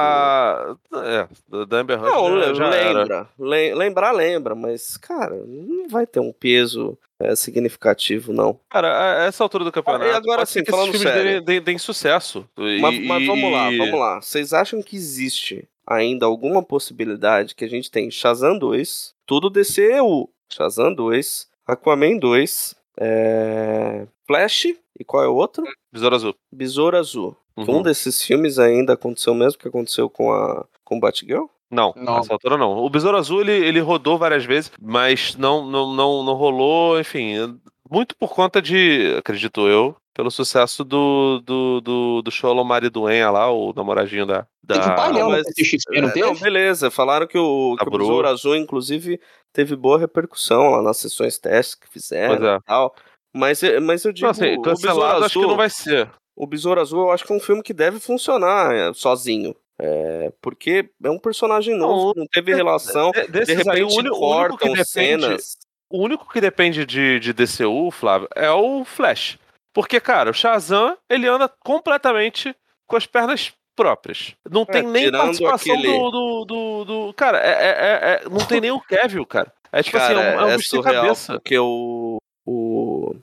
[0.00, 1.28] Ah, é,
[1.66, 3.28] da Amber Heard Não, já, já lembra.
[3.38, 8.58] Le- lembrar, lembra, mas, cara, não vai ter um peso é, significativo, não.
[8.68, 11.40] Cara, a essa altura do campeonato, Ah, e agora pode ser sim, que falando sério.
[11.62, 12.46] deem, sucesso.
[12.58, 14.20] E- Mas, mas vamos lá, vamos lá.
[14.20, 20.28] Vocês acham que existe ainda alguma possibilidade que a gente tem Shazam 2, tudo DCEU,
[20.52, 24.06] Shazam 2, Aquaman 2, é...
[24.26, 24.66] Flash,
[24.98, 25.64] e qual é o outro?
[25.92, 26.34] Besouro Azul.
[26.52, 27.36] Besouro Azul.
[27.56, 27.78] Uhum.
[27.78, 31.46] Um desses filmes ainda aconteceu mesmo que aconteceu com a com Batgirl?
[31.68, 32.16] Não, Não.
[32.18, 32.78] nessa altura não.
[32.78, 37.58] O Besouro Azul ele, ele rodou várias vezes, mas não, não, não, não rolou, enfim,
[37.90, 43.50] muito por conta de, acredito eu, pelo sucesso do, do, do, do Sholom Mariduenha lá,
[43.52, 44.46] o namoradinho da.
[44.66, 44.94] Teve um da...
[44.94, 46.40] painel mas- no CXP, não É, teve?
[46.40, 46.90] beleza.
[46.90, 47.90] Falaram que o, que o.
[47.98, 49.20] Besouro Azul, inclusive,
[49.52, 52.56] teve boa repercussão lá nas sessões testes que fizeram é.
[52.56, 52.94] e tal.
[53.34, 56.10] Mas, mas eu digo, Não, assim, o Besouro cancelado acho que não vai ser.
[56.34, 59.54] O Besouro Azul eu acho que é um filme que deve funcionar é, sozinho.
[59.78, 63.10] É, porque é um personagem novo, não teve relação.
[63.10, 65.56] De- aí, o repente uni- o único que cortam depende, cenas.
[65.90, 69.38] O único que depende de, de DCU, Flávio, é o Flash.
[69.74, 72.54] Porque, cara, o Shazam, ele anda completamente
[72.86, 74.34] com as pernas próprias.
[74.50, 78.38] Não tem nem participação aquele- do, do, do, do- Cara, é, é- é- é- não
[78.46, 79.52] tem nem o Kevin, cara.
[79.70, 81.32] É tipo Cara, assim, é um, é um é surreal, cabeça.
[81.34, 82.16] porque o,
[82.46, 83.14] o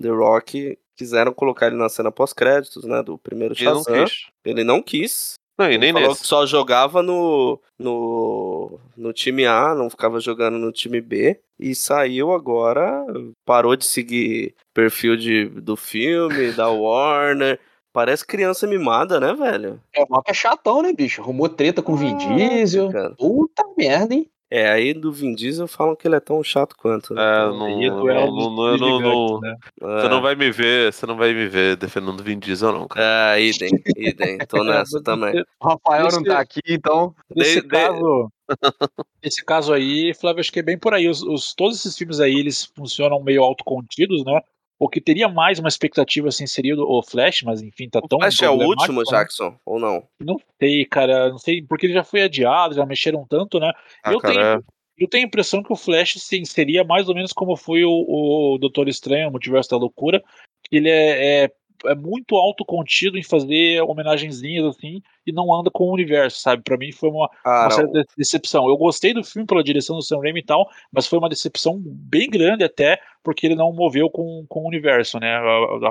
[0.00, 4.04] The Rock quiseram colocar ele na cena pós-créditos, né, do primeiro Ele não Shazam.
[4.04, 4.26] quis.
[4.44, 5.34] Ele não quis.
[5.62, 6.22] Não, e nem Falou nesse.
[6.22, 11.40] que só jogava no, no no, time A, não ficava jogando no time B.
[11.58, 13.04] E saiu agora,
[13.44, 17.60] parou de seguir perfil de, do filme, da Warner.
[17.92, 19.80] Parece criança mimada, né, velho?
[19.94, 21.20] É, o Rock é chatão, né, bicho?
[21.20, 22.90] Arrumou treta com o Vin Diesel.
[22.90, 23.14] cara.
[23.16, 24.28] Puta merda, hein?
[24.54, 27.14] É, aí do Vin Diesel falam que ele é tão chato quanto.
[27.14, 27.22] Né?
[27.22, 29.56] É, não, Aí é não, não, dos não, não, não- né?
[29.80, 30.08] Você é.
[30.10, 33.38] não vai me ver, você não vai me ver defendendo o Vin Diesel, não, cara.
[33.38, 34.38] É, idem, idem.
[34.46, 35.42] Tô nessa também.
[35.58, 37.14] O Rafael Esse- não tá aqui, então.
[37.34, 38.28] Nesse De- de- caso,
[39.24, 41.08] nesse caso aí, Flávio, acho que é bem por aí.
[41.08, 44.38] Os, os- todos esses filmes aí, eles funcionam meio autocontidos, né?
[44.82, 48.18] O que teria mais uma expectativa, assim, seria o Flash, mas enfim, tá O tão
[48.18, 49.04] Flash é o último, né?
[49.08, 49.56] Jackson?
[49.64, 50.02] Ou não?
[50.20, 53.72] Não sei, cara, não sei, porque ele já foi adiado, já mexeram tanto, né?
[54.02, 54.64] Ah, eu, cara, tenho,
[54.98, 57.92] eu tenho a impressão que o Flash sim, seria mais ou menos como foi o,
[57.92, 60.20] o Doutor Estranho, o Multiverso da Loucura,
[60.68, 61.50] ele é, é,
[61.86, 66.62] é muito autocontido em fazer homenagenzinhas assim e não anda com o universo, sabe?
[66.62, 68.68] Pra mim foi uma, uma Cara, certa de- decepção.
[68.68, 71.80] Eu gostei do filme pela direção do Sam Raimi e tal, mas foi uma decepção
[71.84, 75.36] bem grande até, porque ele não moveu com, com o universo, né?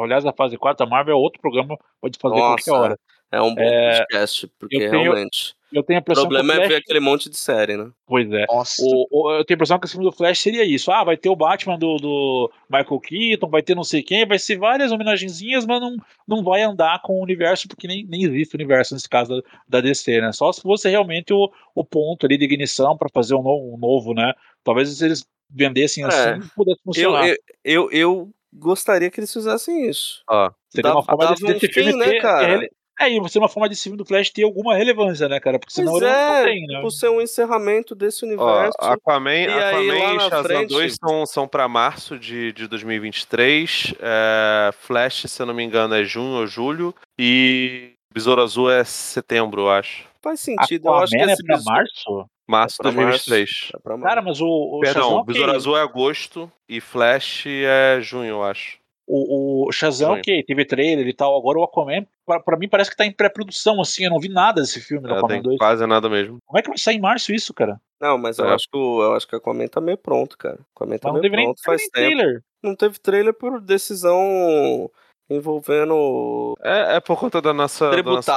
[0.01, 2.99] Aliás, a fase 4 da Marvel é outro programa, pode fazer qualquer nossa, hora.
[3.31, 5.55] é um bom É, podcast, porque tenho- realmente.
[5.73, 7.77] Eu tenho a O impressão problema que o é ver Flash, aquele monte de série,
[7.77, 7.89] né?
[8.05, 8.45] Pois é.
[8.47, 8.81] Nossa.
[8.83, 10.91] O, o- eu tenho a impressão que o filme do Flash seria isso.
[10.91, 14.37] Ah, vai ter o Batman do, do Michael Keaton, vai ter não sei quem, vai
[14.39, 15.95] ser várias homenagenzinhas, mas não,
[16.27, 19.81] não vai andar com o universo, porque nem, nem existe universo nesse caso da, da
[19.81, 20.31] DC, né?
[20.31, 23.77] Só se fosse realmente o, o ponto ali de ignição para fazer um novo, um
[23.77, 24.33] novo, né?
[24.63, 26.07] Talvez eles vendessem É.
[26.07, 27.27] assim pudesse Eu, funcionar.
[27.27, 30.21] eu, eu, eu gostaria que eles fizessem isso.
[30.29, 32.69] ó, Seria uma forma desse, um fim, né, ter, ter cara?
[32.99, 35.57] É, e seria uma forma desse filme do Flash ter alguma relevância, né, cara?
[35.57, 36.75] Porque senão Pois ele não- não é, tem, né?
[36.75, 38.77] tipo, ser um encerramento desse ó, universo.
[38.79, 43.93] Aquaman, E Aquaman e Shazam frente- 2 são, são pra março de, de 2023.
[43.99, 46.93] É, Flash, se eu não me engano, é junho ou julho.
[47.19, 50.05] E Besouro Azul é setembro, eu acho.
[50.21, 50.87] Faz sentido.
[50.87, 52.25] Eu acho que Aquaman é esse pra besouro- março?
[52.47, 53.49] Março É de 2023.
[53.73, 54.27] É pra Cara, março.
[54.27, 55.57] mas o, o Perdão, Shazam, Besouro ok.
[55.57, 58.79] Azul é agosto e Flash é junho, eu acho.
[59.07, 60.19] O, o Shazam, Sonho.
[60.21, 61.37] ok, teve trailer e tal.
[61.37, 64.05] Agora o Aquaman, pra, pra mim parece que tá em pré-produção, assim.
[64.05, 65.57] Eu não vi nada desse filme do É, Aquaman tem 2.
[65.57, 66.37] quase nada mesmo.
[66.45, 67.79] Como é que vai sair em março isso, cara?
[67.99, 68.53] Não, mas eu É.
[68.53, 70.59] acho que o, eu acho que a Aquaman tá meio pronto, cara.
[70.75, 72.15] Aquaman tá meio pronto faz nem tempo.
[72.17, 72.43] trailer.
[72.63, 74.89] Não teve trailer por decisão
[75.29, 78.31] envolvendo É, é por conta da nossa, da nossa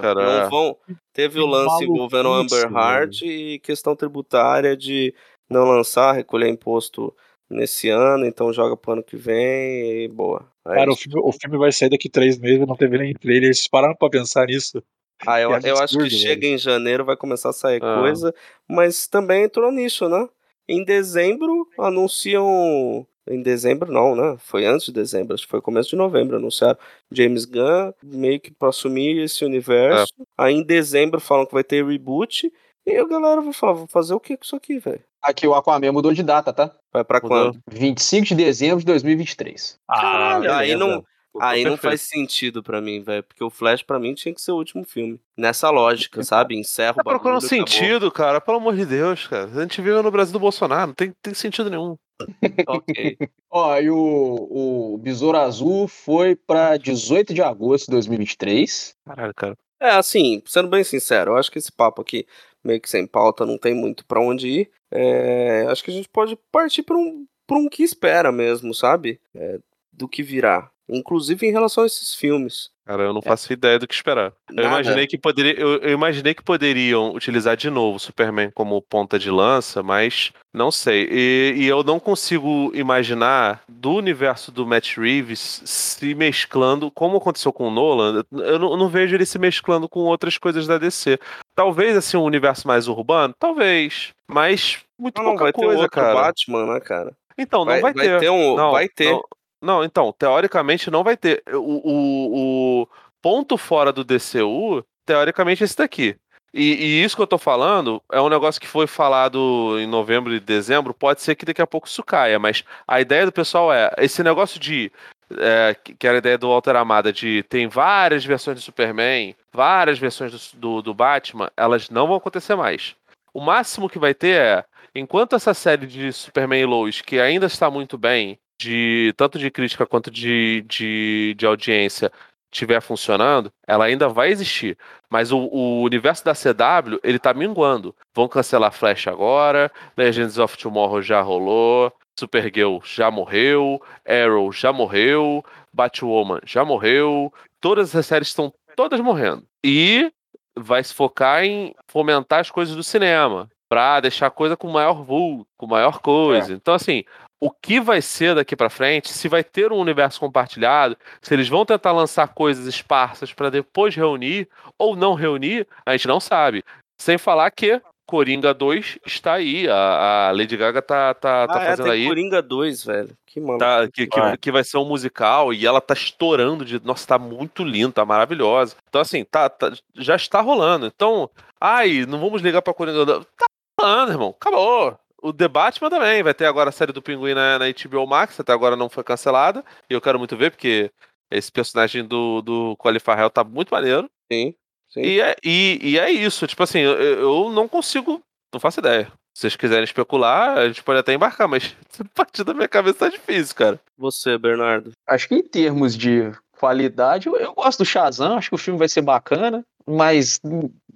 [0.00, 0.14] cara.
[0.14, 0.48] Não é.
[0.48, 0.76] vão.
[1.12, 5.14] Teve o lance envolvendo Amber Heard e questão tributária de
[5.50, 7.14] não lançar, recolher imposto
[7.50, 10.46] nesse ano, então joga pro ano que vem e boa.
[10.66, 13.44] É Cara, o filme, o filme vai sair daqui três meses, não teve nem trailer.
[13.44, 14.82] Eles pararam pra pensar nisso.
[15.26, 18.00] Ah, eu, que eu acho que chega em janeiro, vai começar a sair Ah.
[18.00, 18.32] coisa,
[18.68, 20.28] mas também entrou nisso, né?
[20.68, 23.06] Em dezembro anunciam.
[23.30, 24.36] Em dezembro não, né?
[24.38, 26.78] Foi antes de dezembro, acho que foi começo de novembro, anunciaram
[27.12, 30.12] James Gunn meio que pra assumir esse universo.
[30.36, 32.50] Aí em dezembro falam que vai ter reboot.
[32.86, 35.02] E a galera vai falar, vou fazer o que com isso aqui, velho?
[35.22, 36.70] Aqui o Aquaman mudou de data, tá?
[36.92, 37.52] Vai pra Mudou.
[37.52, 37.60] quando?
[37.70, 39.78] 25 de dezembro de 2023.
[39.88, 41.04] Caralho, aí não,
[41.40, 43.22] aí não faz sentido pra mim, velho.
[43.24, 45.20] Porque o Flash pra mim tinha que ser o último filme.
[45.36, 46.56] Nessa lógica, sabe?
[46.56, 47.20] Encerra o Tá bagulho.
[47.20, 47.66] procurando acabou.
[47.66, 48.40] sentido, cara.
[48.40, 49.44] Pelo amor de Deus, cara.
[49.52, 51.96] A gente vive no Brasil do Bolsonaro, não tem, tem sentido nenhum.
[52.68, 53.16] Ok.
[53.50, 58.94] Ó, e o, o Besouro Azul foi pra 18 de agosto de 2023.
[59.06, 59.56] Caralho, cara.
[59.80, 62.26] É, assim, sendo bem sincero, eu acho que esse papo aqui,
[62.68, 64.70] meio que sem pauta, não tem muito pra onde ir.
[64.90, 69.18] É, acho que a gente pode partir pra um, pra um que espera mesmo, sabe?
[69.34, 69.58] É,
[69.92, 70.70] do que virá.
[70.88, 72.70] Inclusive em relação a esses filmes.
[72.86, 74.32] Cara, eu não faço ideia do que esperar.
[74.50, 78.80] Eu imaginei que poderia, eu, eu imaginei que poderiam utilizar de novo o Superman como
[78.80, 81.06] ponta de lança, mas não sei.
[81.10, 87.52] E, e eu não consigo imaginar do universo do Matt Reeves se mesclando, como aconteceu
[87.52, 88.24] com o Nolan.
[88.32, 91.18] Eu não, eu não vejo ele se mesclando com outras coisas da DC.
[91.58, 95.90] Talvez assim um universo mais urbano, talvez, mas muito Não, pouca vai ter coisa, outro
[95.90, 96.14] cara.
[96.14, 97.16] Batman, né, cara?
[97.36, 98.30] Então não vai, ter.
[98.30, 98.54] um.
[98.54, 99.10] Não, vai ter.
[99.10, 99.24] Não,
[99.60, 101.42] não, então, teoricamente não vai ter.
[101.52, 102.88] O, o, o
[103.20, 106.14] ponto fora do DCU, teoricamente, é esse daqui.
[106.54, 110.32] E, e isso que eu tô falando é um negócio que foi falado em novembro
[110.32, 110.94] e dezembro.
[110.94, 114.22] Pode ser que daqui a pouco isso caia, mas a ideia do pessoal é esse
[114.22, 114.92] negócio de.
[115.36, 119.98] é, que era a ideia do Walter Amada de tem várias versões do Superman, várias
[119.98, 122.94] versões do, do, do Batman, elas não vão acontecer mais.
[123.32, 127.46] O máximo que vai ter é, enquanto essa série de Superman e Lois, que ainda
[127.46, 132.10] está muito bem, de tanto de crítica quanto de, de, de audiência,
[132.52, 134.76] estiver funcionando, ela ainda vai existir.
[135.08, 137.94] Mas o, o universo da CW, ele tá minguando.
[138.14, 145.44] Vão cancelar Flash agora, Legends of Tomorrow já rolou, Supergirl já morreu, Arrow já morreu,
[145.72, 149.44] Batwoman já morreu, todas as séries estão todas morrendo.
[149.66, 150.08] E
[150.56, 153.50] vai se focar em fomentar as coisas do cinema.
[153.68, 156.54] pra deixar a coisa com maior vulto, com maior coisa.
[156.54, 157.04] Então, assim,
[157.38, 161.48] o que vai ser daqui pra frente, se vai ter um universo compartilhado, se eles
[161.48, 164.48] vão tentar lançar coisas esparsas pra depois reunir
[164.78, 166.64] ou não reunir, a gente não sabe.
[166.98, 171.62] Sem falar que Coringa 2 está aí, a, a Lady Gaga tá, tá, tá ah,
[171.62, 172.08] é, fazendo tem aí.
[172.08, 173.14] Coringa 2, velho.
[173.26, 173.58] Que mano.
[173.58, 174.36] Tá, que, que, Vai.
[174.38, 176.82] que vai ser um musical e ela tá estourando de.
[176.82, 178.76] Nossa, tá muito linda, tá maravilhosa.
[178.88, 180.86] Então, assim, tá, tá- já está rolando.
[180.86, 181.28] Então,
[181.60, 183.04] ai, não vamos ligar pra Coringa.
[183.04, 183.22] não.
[183.22, 183.46] Tá
[183.78, 184.34] rolando, irmão.
[184.40, 184.98] Acabou.
[185.22, 186.22] O The Batman também.
[186.22, 189.04] Vai ter agora a série do Pinguim na, na HBO Max, até agora não foi
[189.04, 189.62] cancelada.
[189.90, 190.90] E eu quero muito ver, porque
[191.30, 194.10] esse personagem do, do Colin Farrell tá muito maneiro.
[194.32, 194.54] Sim.
[194.90, 195.00] Sim.
[195.02, 196.46] E é, e, e é isso.
[196.46, 198.20] Tipo assim, eu, eu não consigo.
[198.52, 199.12] Não faço ideia.
[199.34, 202.98] Se vocês quiserem especular, a gente pode até embarcar, mas a partir da minha cabeça
[203.00, 203.78] tá difícil, cara.
[203.96, 204.92] Você, Bernardo.
[205.06, 208.78] Acho que em termos de qualidade, eu, eu gosto do Shazam, acho que o filme
[208.78, 210.40] vai ser bacana, mas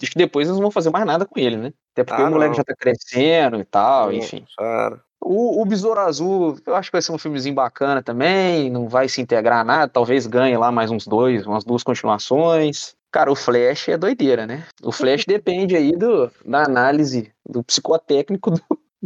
[0.03, 1.72] acho que depois eles não vão fazer mais nada com ele, né?
[1.93, 2.57] Até porque Ah, o moleque não.
[2.57, 4.45] já tá crescendo e tal, enfim.
[4.59, 5.01] Cara.
[5.20, 9.09] O, o Besouro Azul, eu acho que vai ser um filmezinho bacana também, não vai
[9.09, 12.97] se integrar a nada, talvez ganhe lá mais uns dois, umas duas continuações.
[13.12, 14.66] Cara, o Flash é doideira, né?
[14.82, 18.62] O Flash depende aí do, da análise do psicotécnico do,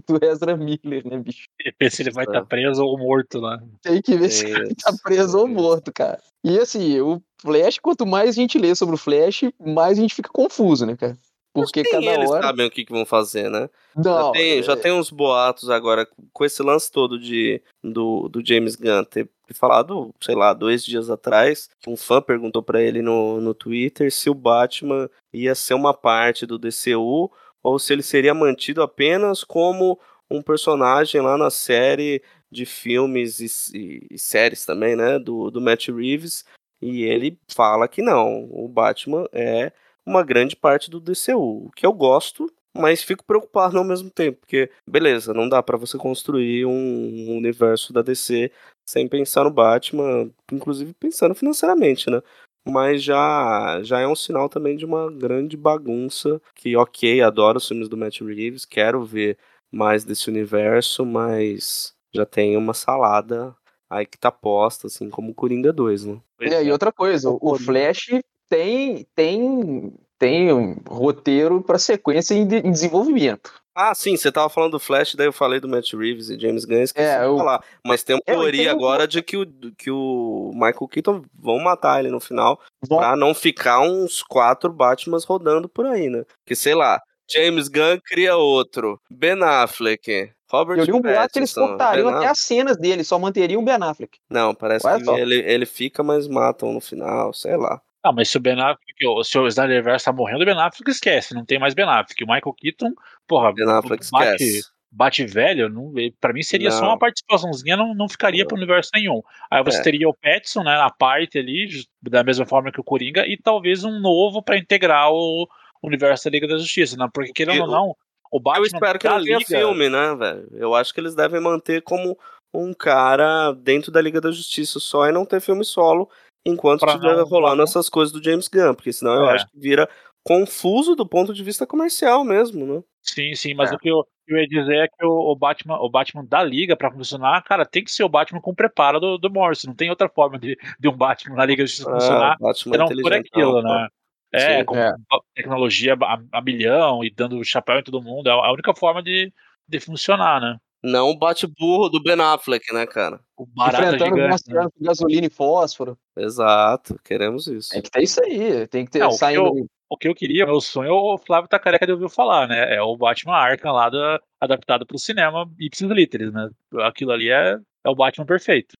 [0.07, 1.49] do Ezra Miller, né, bicho?
[1.81, 3.61] Ver se ele vai estar preso ou morto lá.
[3.83, 6.21] Tem que ver se ele tá preso ou morto, cara.
[6.45, 10.15] E assim, o Flash, quanto mais a gente lê sobre o Flash, mais a gente
[10.15, 11.19] fica confuso, né, cara?
[11.63, 12.43] Porque cada eles hora.
[12.43, 13.69] sabem o que, que vão fazer, né?
[13.95, 18.29] Não, já, tem, já é- tem uns boatos agora, com esse lance todo de, do,
[18.29, 22.83] do James Gunn ter falado, sei lá, dois dias atrás, que um fã perguntou pra
[22.83, 27.31] ele no, no Twitter se o Batman ia ser uma parte do DCU
[27.63, 29.99] ou se ele seria mantido apenas como
[30.31, 35.61] um personagem lá na série de filmes e, e- e séries também, né, do, do
[35.61, 36.45] Matt Reeves,
[36.83, 39.73] e ele fala que não, o Batman é
[40.07, 44.39] uma grande parte do DCU, o que eu gosto, mas fico preocupado ao mesmo tempo,
[44.41, 48.51] porque, beleza, não dá pra você construir um universo da DC
[48.89, 52.23] sem pensar no Batman, inclusive pensando financeiramente, né?
[52.69, 57.67] Mas já, já é um sinal também de uma grande bagunça, que ok, adoro os
[57.67, 59.39] filmes do Matt Reeves, quero ver
[59.73, 63.55] mais desse universo, mas já tem uma salada
[63.89, 66.21] aí que tá posta, assim, como o Coringa 2, né?
[66.41, 67.57] É, e outra coisa, o.
[67.59, 68.09] Flash
[68.49, 73.53] tem, tem, tem um roteiro para sequência em, de- em desenvolvimento.
[73.79, 76.65] Ah, sim, você tava falando do Flash, daí eu falei do Matt Reeves e James
[76.65, 77.63] Gunn, esqueci É, de eu- falar.
[77.87, 81.59] Mas tem uma É, eu teoria agora de que o, que o Michael Keaton vão
[81.59, 86.25] matar ele no final, Bom, pra não ficar uns quatro Batmans rodando por aí, né?
[86.47, 86.99] Que sei lá,
[87.31, 92.29] James Gunn cria outro, Ben Affleck, Robert eu li um boato que eles cortariam até
[92.29, 94.17] as cenas dele, só manteriam o Ben Affleck.
[94.31, 97.81] Não, parece que ele, ele fica, mas matam no final, sei lá.
[98.09, 101.35] Ah, mas se o Ben Affleck, se o Snyderverse tá morrendo, o Ben Affleck esquece,
[101.35, 102.23] não tem mais Ben Affleck.
[102.23, 102.93] O Michael Keaton,
[103.27, 104.71] porra, Ben Affleck bate, esquece.
[104.93, 106.89] bate velho, não, pra mim seria só Não.
[106.91, 108.49] uma participaçãozinha, não, não ficaria Não.
[108.49, 109.21] pro universo nenhum.
[109.51, 109.83] Aí você É.
[109.83, 111.69] teria o Petson, né, na parte ali,
[112.03, 115.49] da mesma forma que o Coringa, e talvez um novo pra integrar o
[115.83, 117.09] universo da Liga da Justiça, né?
[117.13, 117.97] Porque querendo ou não,
[118.31, 120.49] o Batman Eu espero que não tenha Liga, filme, né, velho?
[120.53, 122.19] Eu acho que eles devem manter como
[122.55, 126.09] um cara dentro da Liga da Justiça só e não ter filme solo
[126.47, 129.35] enquanto Pra estiver rolando essas coisas do James Gunn, porque senão eu É.
[129.35, 129.89] acho que vira
[130.25, 132.83] confuso do ponto de vista comercial mesmo, né?
[133.03, 133.75] Sim, sim, mas É.
[133.75, 136.77] o que eu, eu ia dizer é que o, o Batman, o Batman da Liga,
[136.77, 139.69] pra funcionar, cara, tem que ser o Batman com preparo do, do Morrison.
[139.69, 142.69] Não tem outra forma de, de um Batman na Liga da Justiça funcionar Ah, se
[142.69, 143.89] não por aquilo, né?
[144.33, 144.65] É, Sim.
[144.65, 144.93] com É.
[145.37, 148.29] tecnologia a, a milhão e dando chapéu em todo mundo.
[148.29, 149.33] É a única forma de,
[149.69, 150.57] de funcionar, né?
[150.83, 153.21] Não o bate-burro do Ben Affleck, né, cara?
[153.37, 154.21] O barata Enfrentando os gigante.
[154.23, 154.29] né?
[154.61, 155.99] monstros com gasolina e fósforo.
[156.17, 157.71] Exato, queremos isso.
[157.71, 158.67] Tem que ter isso aí.
[158.69, 159.47] Tem que ter Não, o que saindo.
[159.59, 162.75] eu- O que eu queria, meu sonho, o Flávio tá careca de ouvir falar, né?
[162.75, 166.49] É o Batman Arkham lá da, adaptado pro cinema ipsis literis, né?
[166.81, 168.75] Aquilo ali é, é o Batman perfeito.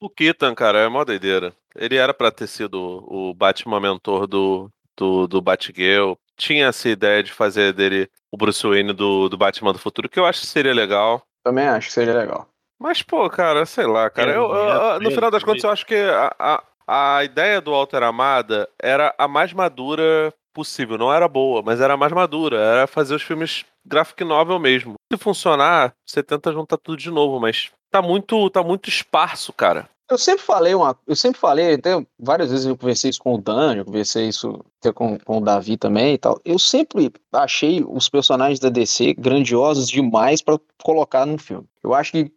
[0.00, 1.52] O Keaton, cara, é mó doideira.
[1.74, 6.12] Ele era pra ter sido o Batman mentor do, do, do Batgirl.
[6.36, 10.20] Tinha essa ideia de fazer dele o Bruce Wayne do, do Batman do futuro, que
[10.20, 11.20] eu acho que seria legal.
[11.44, 12.46] Também acho que seria legal.
[12.84, 14.30] Mas, pô, cara, sei lá, cara.
[14.34, 17.70] Eu- eu- eu- no final das contas, eu acho que a, a, a ideia do
[17.70, 20.98] Walter Amada era a mais madura possível.
[20.98, 22.58] Não era boa, mas era a mais madura.
[22.60, 24.96] Era fazer os filmes graphic novel mesmo.
[25.10, 29.88] Se funcionar, você tenta juntar tudo de novo, mas tá muito, tá muito esparso, cara.
[30.10, 33.40] Eu sempre falei uma, eu sempre falei, até várias vezes eu conversei isso com o
[33.40, 34.62] Dani, eu conversei isso
[34.94, 36.38] com, com o Davi também e tal.
[36.44, 41.66] Eu sempre achei os personagens da DC grandiosos demais para colocar num filme.
[41.82, 42.30] Eu acho que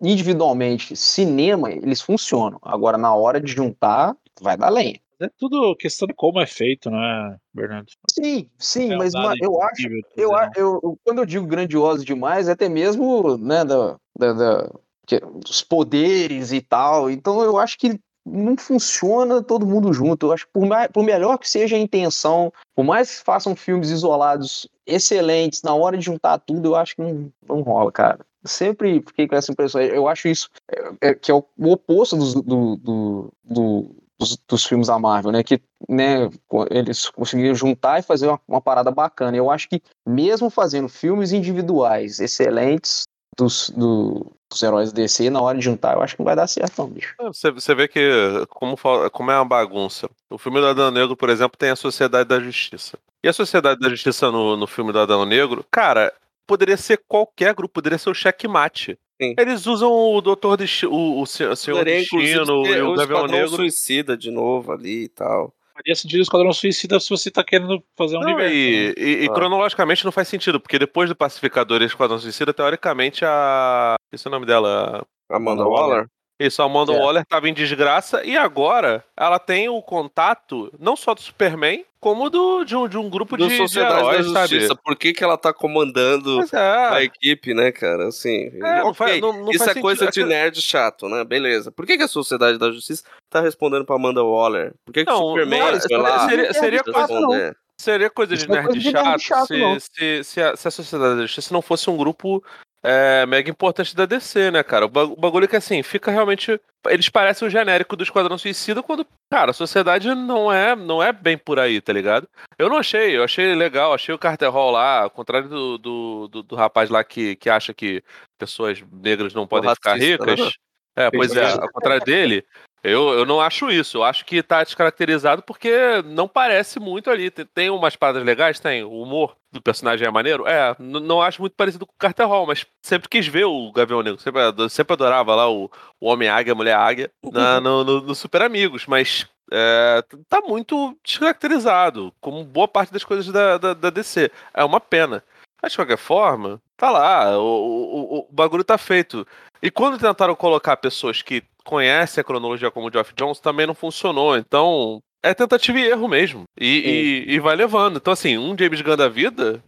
[0.00, 2.58] individualmente, cinema, eles funcionam.
[2.62, 5.00] Agora na hora de juntar, vai dar lenha.
[5.20, 7.90] É tudo questão de como é feito, né, Bernardo?
[8.10, 10.52] Sim, sim, É mas dado ma- eu acho, impossível de eu, dizer a- não.
[10.56, 14.70] eu, eu- quando eu digo grandioso demais, é até mesmo, né, da, da, da-
[15.06, 17.10] que- dos poderes e tal.
[17.10, 20.26] Então eu acho que não funciona todo mundo junto.
[20.26, 23.54] Eu acho que por, mais, por melhor que seja a intenção, por mais que façam
[23.54, 28.20] filmes isolados excelentes, na hora de juntar tudo, eu acho que não, não rola, cara.
[28.44, 29.80] Sempre fiquei com essa impressão.
[29.80, 34.64] Eu acho isso é, é, que é o, oposto dos, do, do, do- dos, dos
[34.64, 35.42] filmes da Marvel, né?
[35.42, 36.30] Que né,
[36.70, 39.36] eles conseguiram juntar e fazer uma, uma parada bacana.
[39.36, 43.04] Eu acho que mesmo fazendo filmes individuais excelentes
[43.36, 46.46] dos, do- dos heróis DC, na hora de juntar, eu acho que não vai dar
[46.46, 47.14] certo, não, bicho.
[47.20, 48.00] É, Você, você vê que
[48.48, 48.76] como,
[49.10, 50.08] como é uma bagunça.
[50.30, 52.98] O filme do Adão Negro, por exemplo, tem a Sociedade da Justiça.
[53.22, 56.12] E a Sociedade da Justiça no, no filme do Adão Negro, cara,
[56.46, 58.98] poderia ser qualquer grupo, poderia ser o Checkmate.
[59.20, 59.34] Sim.
[59.38, 63.48] Eles usam o Doutor Destino, o, o Se- Senhor Poderia, Destino e o Gavião Negro.
[63.56, 65.54] Suicida de novo ali e tal.
[65.76, 68.54] Faria sentido o Esquadrão Suicida se você tá querendo fazer um Não, universo.
[68.54, 68.60] né?
[68.60, 69.32] e, e- e Ah.
[69.32, 73.96] cronologicamente não faz sentido, porque depois do Pacificador e Esquadrão Suicida, teoricamente a.
[74.12, 75.04] Esse é o nome dela?
[75.28, 76.06] Amanda Amanda Waller?
[76.40, 76.98] Isso, a Amanda É.
[76.98, 82.28] Waller estava em desgraça e agora ela tem o contato não só do Superman, como
[82.28, 84.68] do, de, um, de um grupo Do de, de Sociedade heróis, da Justiça.
[84.68, 84.80] sabe?
[84.84, 88.08] Por que, que ela tá comandando Mas a é, equipe, né, cara?
[88.08, 90.24] Assim, É, não ok, faz- não- não isso é coisa sentido.
[90.24, 91.24] de nerd chato, né?
[91.24, 91.70] Beleza.
[91.72, 94.74] Por que, que a Sociedade da Justiça tá respondendo pra Amanda Waller?
[94.84, 97.56] Por que, que Não, o Superman não, foi seria- lá seria- seria responder?
[97.80, 99.78] seria coisa de não é nerd coisa de nerd chato, chato, se, não.
[99.80, 102.42] se, se a, se a Sociedade da Justiça não fosse um grupo
[102.84, 104.84] é, mega importante da DC, né, cara?
[104.84, 106.60] O ba- o bagulho é que, assim, fica realmente...
[106.86, 111.12] Eles parecem o genérico do Esquadrão Suicida quando, cara, a sociedade não é, não é
[111.12, 112.28] bem por aí, tá ligado?
[112.58, 116.28] Eu não achei, eu achei legal, achei o Carter Hall lá, ao contrário do, do,
[116.28, 118.04] do, do rapaz lá que, que acha que
[118.38, 120.38] pessoas negras não podem ficar ricas.
[120.38, 120.50] né?
[120.96, 122.44] É, pois é, ao contrário dele,
[122.84, 123.96] eu, eu não acho isso.
[123.98, 125.70] Eu acho que tá descaracterizado porque
[126.04, 127.30] não parece muito ali.
[127.30, 128.84] Tem, tem umas paradas legais, tem.
[128.84, 130.46] O humor do personagem é maneiro.
[130.46, 134.02] É, não acho muito parecido com o Carter Hall, mas sempre quis ver o Gavião
[134.02, 134.20] Negro.
[134.20, 135.70] Sempre, sempre adorava lá o,
[136.00, 139.26] o Homem Águia, a Mulher Águia na- no, no- no Super Amigos, mas.
[139.52, 144.30] é, tá muito descaracterizado, como boa parte das coisas da, da, da DC.
[144.52, 145.22] É uma pena.
[145.62, 149.26] Mas de qualquer forma, tá lá, o, o, o- o bagulho tá feito.
[149.62, 153.74] E quando tentaram colocar pessoas que conhecem a cronologia como o Geoff Jones, também não
[153.74, 154.36] funcionou.
[154.36, 156.44] Então, é tentativa e erro mesmo.
[156.60, 157.96] E, e, e vai levando.
[157.96, 159.62] Então, assim, um James Gunn da vida,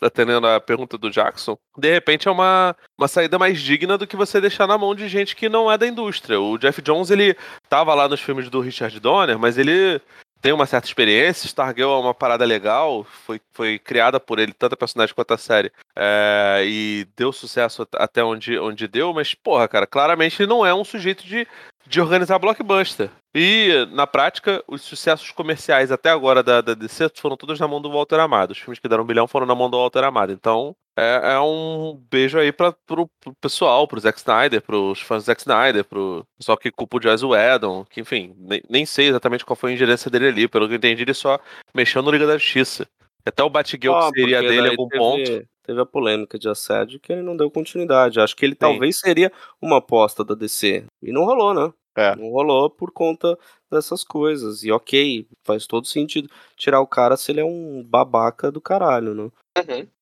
[0.00, 4.16] atendendo a pergunta do Jackson, de repente é uma, uma saída mais digna do que
[4.16, 6.40] você deixar na mão de gente que não é da indústria.
[6.40, 7.36] O Jeff Jones, ele
[7.68, 10.00] tava lá nos filmes do Richard Donner, mas ele
[10.40, 14.74] tem uma certa experiência, Stargirl é uma parada legal, foi, foi criada por ele, tanto
[14.74, 19.34] a personagem quanto a série, é, e deu sucesso at- até onde, onde deu, mas,
[19.34, 21.46] porra, cara, claramente ele não é um sujeito de,
[21.88, 23.10] de organizar blockbuster.
[23.34, 27.80] E, na prática, os sucessos comerciais até agora da, da DC foram todos na mão
[27.80, 28.50] do Walter Amado.
[28.52, 30.32] Os filmes que deram um bilhão foram na mão do Walter Amado.
[30.32, 35.22] Então, é, é um beijo aí pra, pro, pro pessoal, pro Zack Snyder, pros fãs
[35.22, 39.08] do Zack Snyder, pro pessoal que culpa o Joss Whedon, que, enfim, nem, nem sei
[39.08, 40.48] exatamente qual foi a ingerência dele ali.
[40.48, 41.38] Pelo que eu entendi, ele só
[41.74, 42.86] mexeu no Liga da Justiça.
[43.26, 45.48] Até o Batgirl, Ah, que seria dele em algum teve- ponto.
[45.68, 48.18] Teve a polêmica de assédio que ele não deu continuidade.
[48.18, 50.86] Acho que ele talvez seria uma aposta da DC.
[51.02, 51.70] E não rolou, né?
[51.94, 52.16] É.
[52.16, 53.38] Não rolou por conta
[53.70, 54.64] dessas coisas.
[54.64, 59.12] E ok, faz todo sentido tirar o cara se ele é um babaca do caralho,
[59.14, 59.30] né?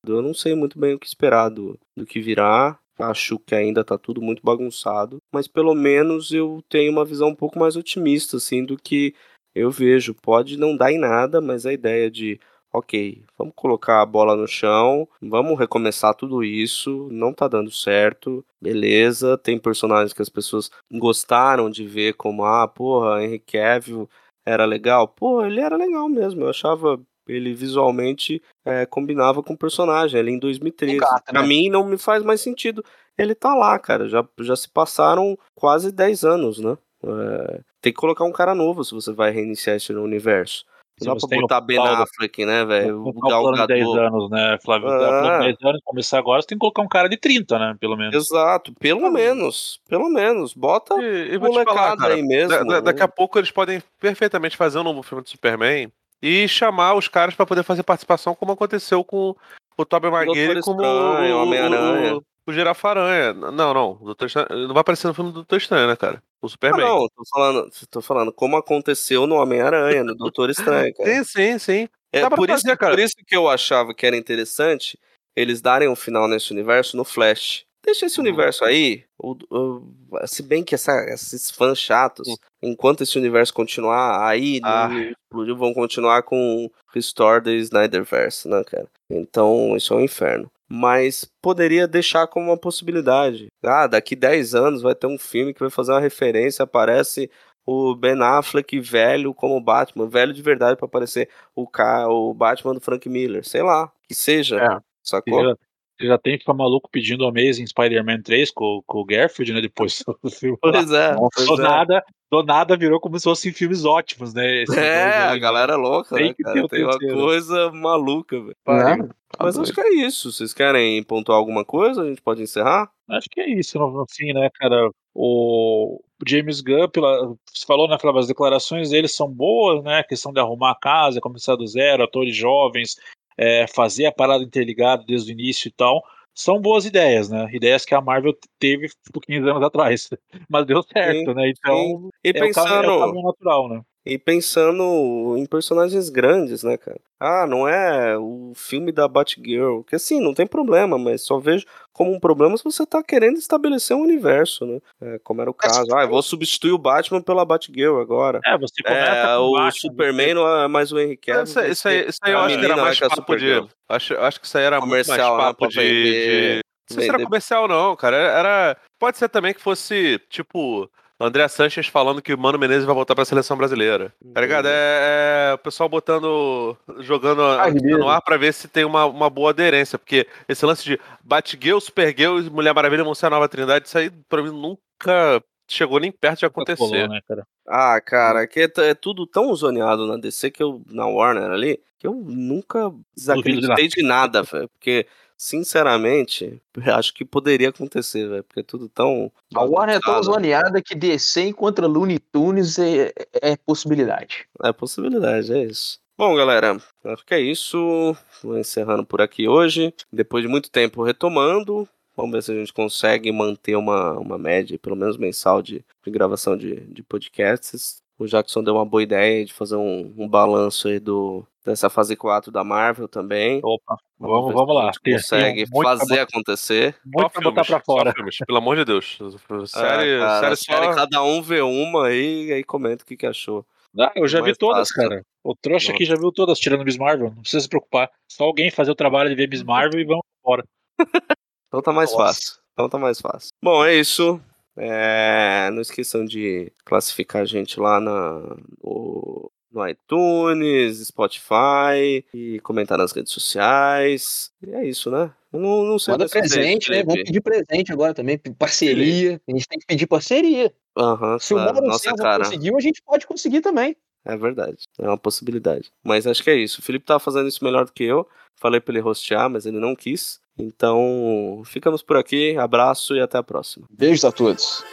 [0.07, 2.79] Eu não sei muito bem o que esperar do, do que virá.
[2.97, 5.17] Acho que ainda tá tudo muito bagunçado.
[5.33, 9.13] Mas pelo menos eu tenho uma visão um pouco mais otimista, assim, do que
[9.53, 10.15] eu vejo.
[10.15, 12.39] Pode não dar em nada, mas a ideia de,
[12.77, 18.45] ok, vamos colocar a bola no chão, vamos recomeçar tudo isso, não tá dando certo,
[18.61, 19.37] beleza.
[19.37, 24.09] Tem personagens que as pessoas gostaram de ver, como, ah, porra, Henry Cavill
[24.45, 25.07] era legal.
[25.07, 26.43] Pô, ele era legal mesmo.
[26.43, 30.95] Eu achava ele visualmente é, combinava com o personagem ali em 2013.
[30.95, 31.47] Engata, pra né?
[31.47, 32.83] mim não me faz mais sentido.
[33.17, 34.07] Ele tá lá, cara.
[34.07, 36.77] Já, já se passaram quase 10 anos, né?
[37.03, 40.65] É, tem que colocar um cara novo se você vai reiniciar esse universo.
[40.99, 43.03] Se dá pra botar Ben Affleck, né, velho?
[43.03, 43.99] Vou O Gal plano de 10 Gadot.
[43.99, 44.89] anos, né, Flávio?
[44.89, 47.75] De 10 anos, começar agora, você tem que colocar um cara de 30, né?
[47.79, 48.15] Pelo menos.
[48.15, 49.79] Exato, pelo menos.
[49.87, 50.53] Pelo menos.
[50.55, 52.49] Bota E, e te falar, molecada cara, aí mesmo.
[52.49, 55.91] da- da- daqui a pouco eles podem perfeitamente fazer um novo filme de Superman
[56.21, 59.35] e chamar os caras pra poder fazer participação, como aconteceu com
[59.77, 62.19] o Tobey Maguire como Estranho, o, Homem-Aranha.
[62.47, 63.33] O, o Girafa-Aranha.
[63.33, 63.91] Não, não.
[64.01, 66.21] O Doutor Estranho, não vai aparecer no filme do Doutor Estranho, né, cara?
[66.41, 66.85] O Ah, Superman.
[66.85, 71.09] não, tô falando, tô falando como aconteceu no Homem-Aranha, no Doutor Estranho, cara.
[71.09, 71.89] Sim, sim, sim.
[72.13, 72.93] É Dá por, isso, fazer, cara.
[72.93, 74.97] por isso que eu achava que era interessante
[75.35, 77.63] eles darem um final nesse universo no Flash.
[77.85, 79.03] deixa esse universo aí.
[79.17, 82.27] o- o- se bem que essa- esses fãs chatos,
[82.61, 84.89] enquanto esse universo continuar aí, Ah.
[85.23, 88.87] explodiu, vão continuar com Restore the Snyderverse, né, cara?
[89.09, 90.51] Então, isso é um inferno.
[90.69, 93.47] Mas poderia deixar como uma possibilidade.
[93.63, 97.29] Ah, daqui 10 anos vai ter um filme que vai fazer uma referência, aparece
[97.65, 102.07] o Ben Affleck velho como Batman, velho de verdade pra aparecer o, ca...
[102.07, 104.57] o Batman do Frank Miller, sei lá, que seja.
[104.57, 104.79] É.
[105.03, 105.57] Sacou?
[105.97, 109.53] Você já, tem que ficar maluco pedindo o Amazing Spider-Man 3 com, com o Garfield,
[109.53, 109.61] né?
[109.61, 110.57] Depois do filme.
[110.61, 111.61] Pois é, do, pois é.
[111.63, 114.61] nada, do nada virou como se fossem filmes ótimos, né?
[114.61, 116.67] Esses É, a galera é louca, Tem né, que cara?
[116.67, 118.55] Tem uma coisa maluca, velho.
[118.67, 119.09] Né?
[119.39, 120.31] Mas Tá acho que é isso.
[120.31, 122.03] Vocês querem pontuar alguma coisa?
[122.03, 122.89] A gente pode encerrar?
[123.09, 124.89] Acho que é isso, no, no fim, né, cara?
[125.13, 129.99] O James Gunn, pela, você falou, né, Flávio, as declarações dele são boas, né?
[129.99, 132.95] A questão de arrumar a casa, começar do zero, atores jovens,
[133.37, 136.01] é, fazer a parada interligada desde o início e tal.
[136.33, 137.49] São boas ideias, né?
[137.51, 140.09] Ideias que a Marvel teve tipo, 15 anos atrás.
[140.49, 141.49] Mas deu certo, Sim, né?
[141.49, 143.81] Então, E é, o caminho, é o pensando, caminho natural, né?
[144.13, 146.99] E pensando em personagens grandes, né, cara?
[147.19, 149.81] Ah, não é o filme da Batgirl.
[149.81, 153.37] Que assim, não tem problema, mas só vejo como um problema se você tá querendo
[153.37, 154.79] estabelecer um universo, né?
[155.01, 155.83] É, como era o caso.
[155.95, 158.39] Ah, eu vou substituir o Batman pela Batgirl agora.
[158.45, 161.43] É, você começa É, com o Batman, Superman não é mais o Henry Cavill.
[161.43, 163.67] Isso, isso aí, isso aí eu acho que era mais é a papo de.
[163.89, 165.75] Acho, acho que isso aí era muito mais Comercial, né, papo de.
[165.79, 166.61] de...
[166.89, 168.15] Não sei se era comercial, não, cara.
[168.15, 170.89] Era- Pode ser também que fosse, tipo,
[171.19, 174.13] André Sanches falando que o Mano Menezes vai voltar pra seleção brasileira.
[174.33, 174.67] Tá ligado?
[174.67, 176.77] É, é o pessoal botando.
[176.99, 179.97] jogando a Ah, no ar pra ver se tem uma, uma boa aderência.
[179.97, 183.97] Porque esse lance de Batgirl, Supergirl e Mulher Maravilha vão ser a nova trindade, isso
[183.97, 186.77] aí pra mim nunca chegou nem perto de acontecer.
[186.77, 187.45] colou, né, cara?
[187.67, 190.81] Ah, cara, aqui é, é tudo tão zoneado na DC que eu.
[190.89, 194.69] Na Warner ali, que eu nunca desacreditei de nada, velho.
[194.69, 195.05] Porque,
[195.37, 198.43] sinceramente, eu acho que poderia acontecer, velho.
[198.43, 199.31] Porque é tudo tão.
[199.53, 204.47] A Warner é tão zoneada que DC contra Looney Tunes é, é possibilidade.
[204.63, 205.99] É possibilidade, é isso.
[206.17, 208.17] Bom, galera, acho que é isso.
[208.41, 209.93] Vou encerrando por aqui hoje.
[210.11, 211.87] Depois de muito tempo retomando.
[212.15, 216.11] Vamos ver se a gente consegue manter uma, uma média, pelo menos mensal, de, de
[216.11, 218.01] gravação de, de podcasts.
[218.19, 222.15] O Jackson deu uma boa ideia de fazer um, um balanço aí do, dessa fase
[222.15, 223.59] 4 da Marvel também.
[223.63, 224.91] Opa, vamos, vamos lá.
[225.03, 226.95] Tem- consegue tem pra fazer acontecer.
[227.05, 228.11] Muito pra botar pra fora.
[228.13, 229.19] filmes, pelo amor de Deus.
[229.67, 230.95] Série, É, cara, série série, só.
[230.95, 233.63] cada um vê uma aí e aí comenta o que, que achou.
[233.99, 235.09] Ah, eu já vi todas, fácil.
[235.09, 235.23] cara.
[235.43, 237.29] O trouxa aqui já viu todas, tirando Miss Marvel.
[237.35, 238.09] Não precisa se preocupar.
[238.27, 240.63] Só alguém fazer o trabalho de ver Miss Marvel e vamos embora.
[241.67, 242.23] Então tá mais Nossa.
[242.23, 242.53] fácil.
[242.73, 243.49] Então tá mais fácil.
[243.61, 244.39] Bom, é isso.
[244.77, 252.97] É, não esqueçam de classificar a gente lá na, no, no iTunes, Spotify e comentar
[252.97, 254.51] nas redes sociais.
[254.61, 255.31] E é isso, né?
[255.51, 257.03] Eu não, não sei Manda presente, né?
[257.03, 258.37] Vamos pedir presente agora também.
[258.37, 259.41] Parceria.
[259.47, 260.71] A gente tem que pedir parceria.
[260.97, 261.73] Aham, Se o claro.
[261.73, 262.43] Mauro Nossa, cara.
[262.43, 263.95] conseguiu, a gente pode conseguir também.
[264.25, 264.83] É verdade.
[264.99, 265.89] É uma possibilidade.
[266.03, 266.81] Mas acho que é isso.
[266.81, 268.27] O Felipe tava fazendo isso melhor do que eu.
[268.55, 270.41] Falei pra ele rostear, mas ele não quis.
[270.57, 272.57] Então, ficamos por aqui.
[272.57, 273.87] Abraço e até a próxima.
[273.91, 274.83] Beijos a todos.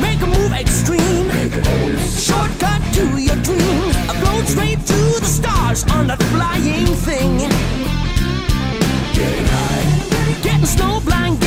[0.00, 1.28] Make a move extreme.
[2.16, 3.90] Shortcut to your dream.
[4.08, 7.38] A straight to the stars on that flying thing.
[10.42, 11.40] Getting snow blind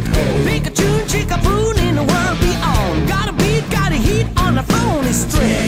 [0.00, 0.44] game.
[0.46, 3.08] Pick a tune, chick a boon in the world beyond.
[3.08, 5.04] Got a beat, got a heat on the phone.
[5.04, 5.66] It's tear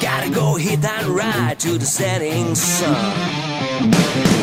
[0.00, 4.35] Gotta go hit that ride to the setting sun.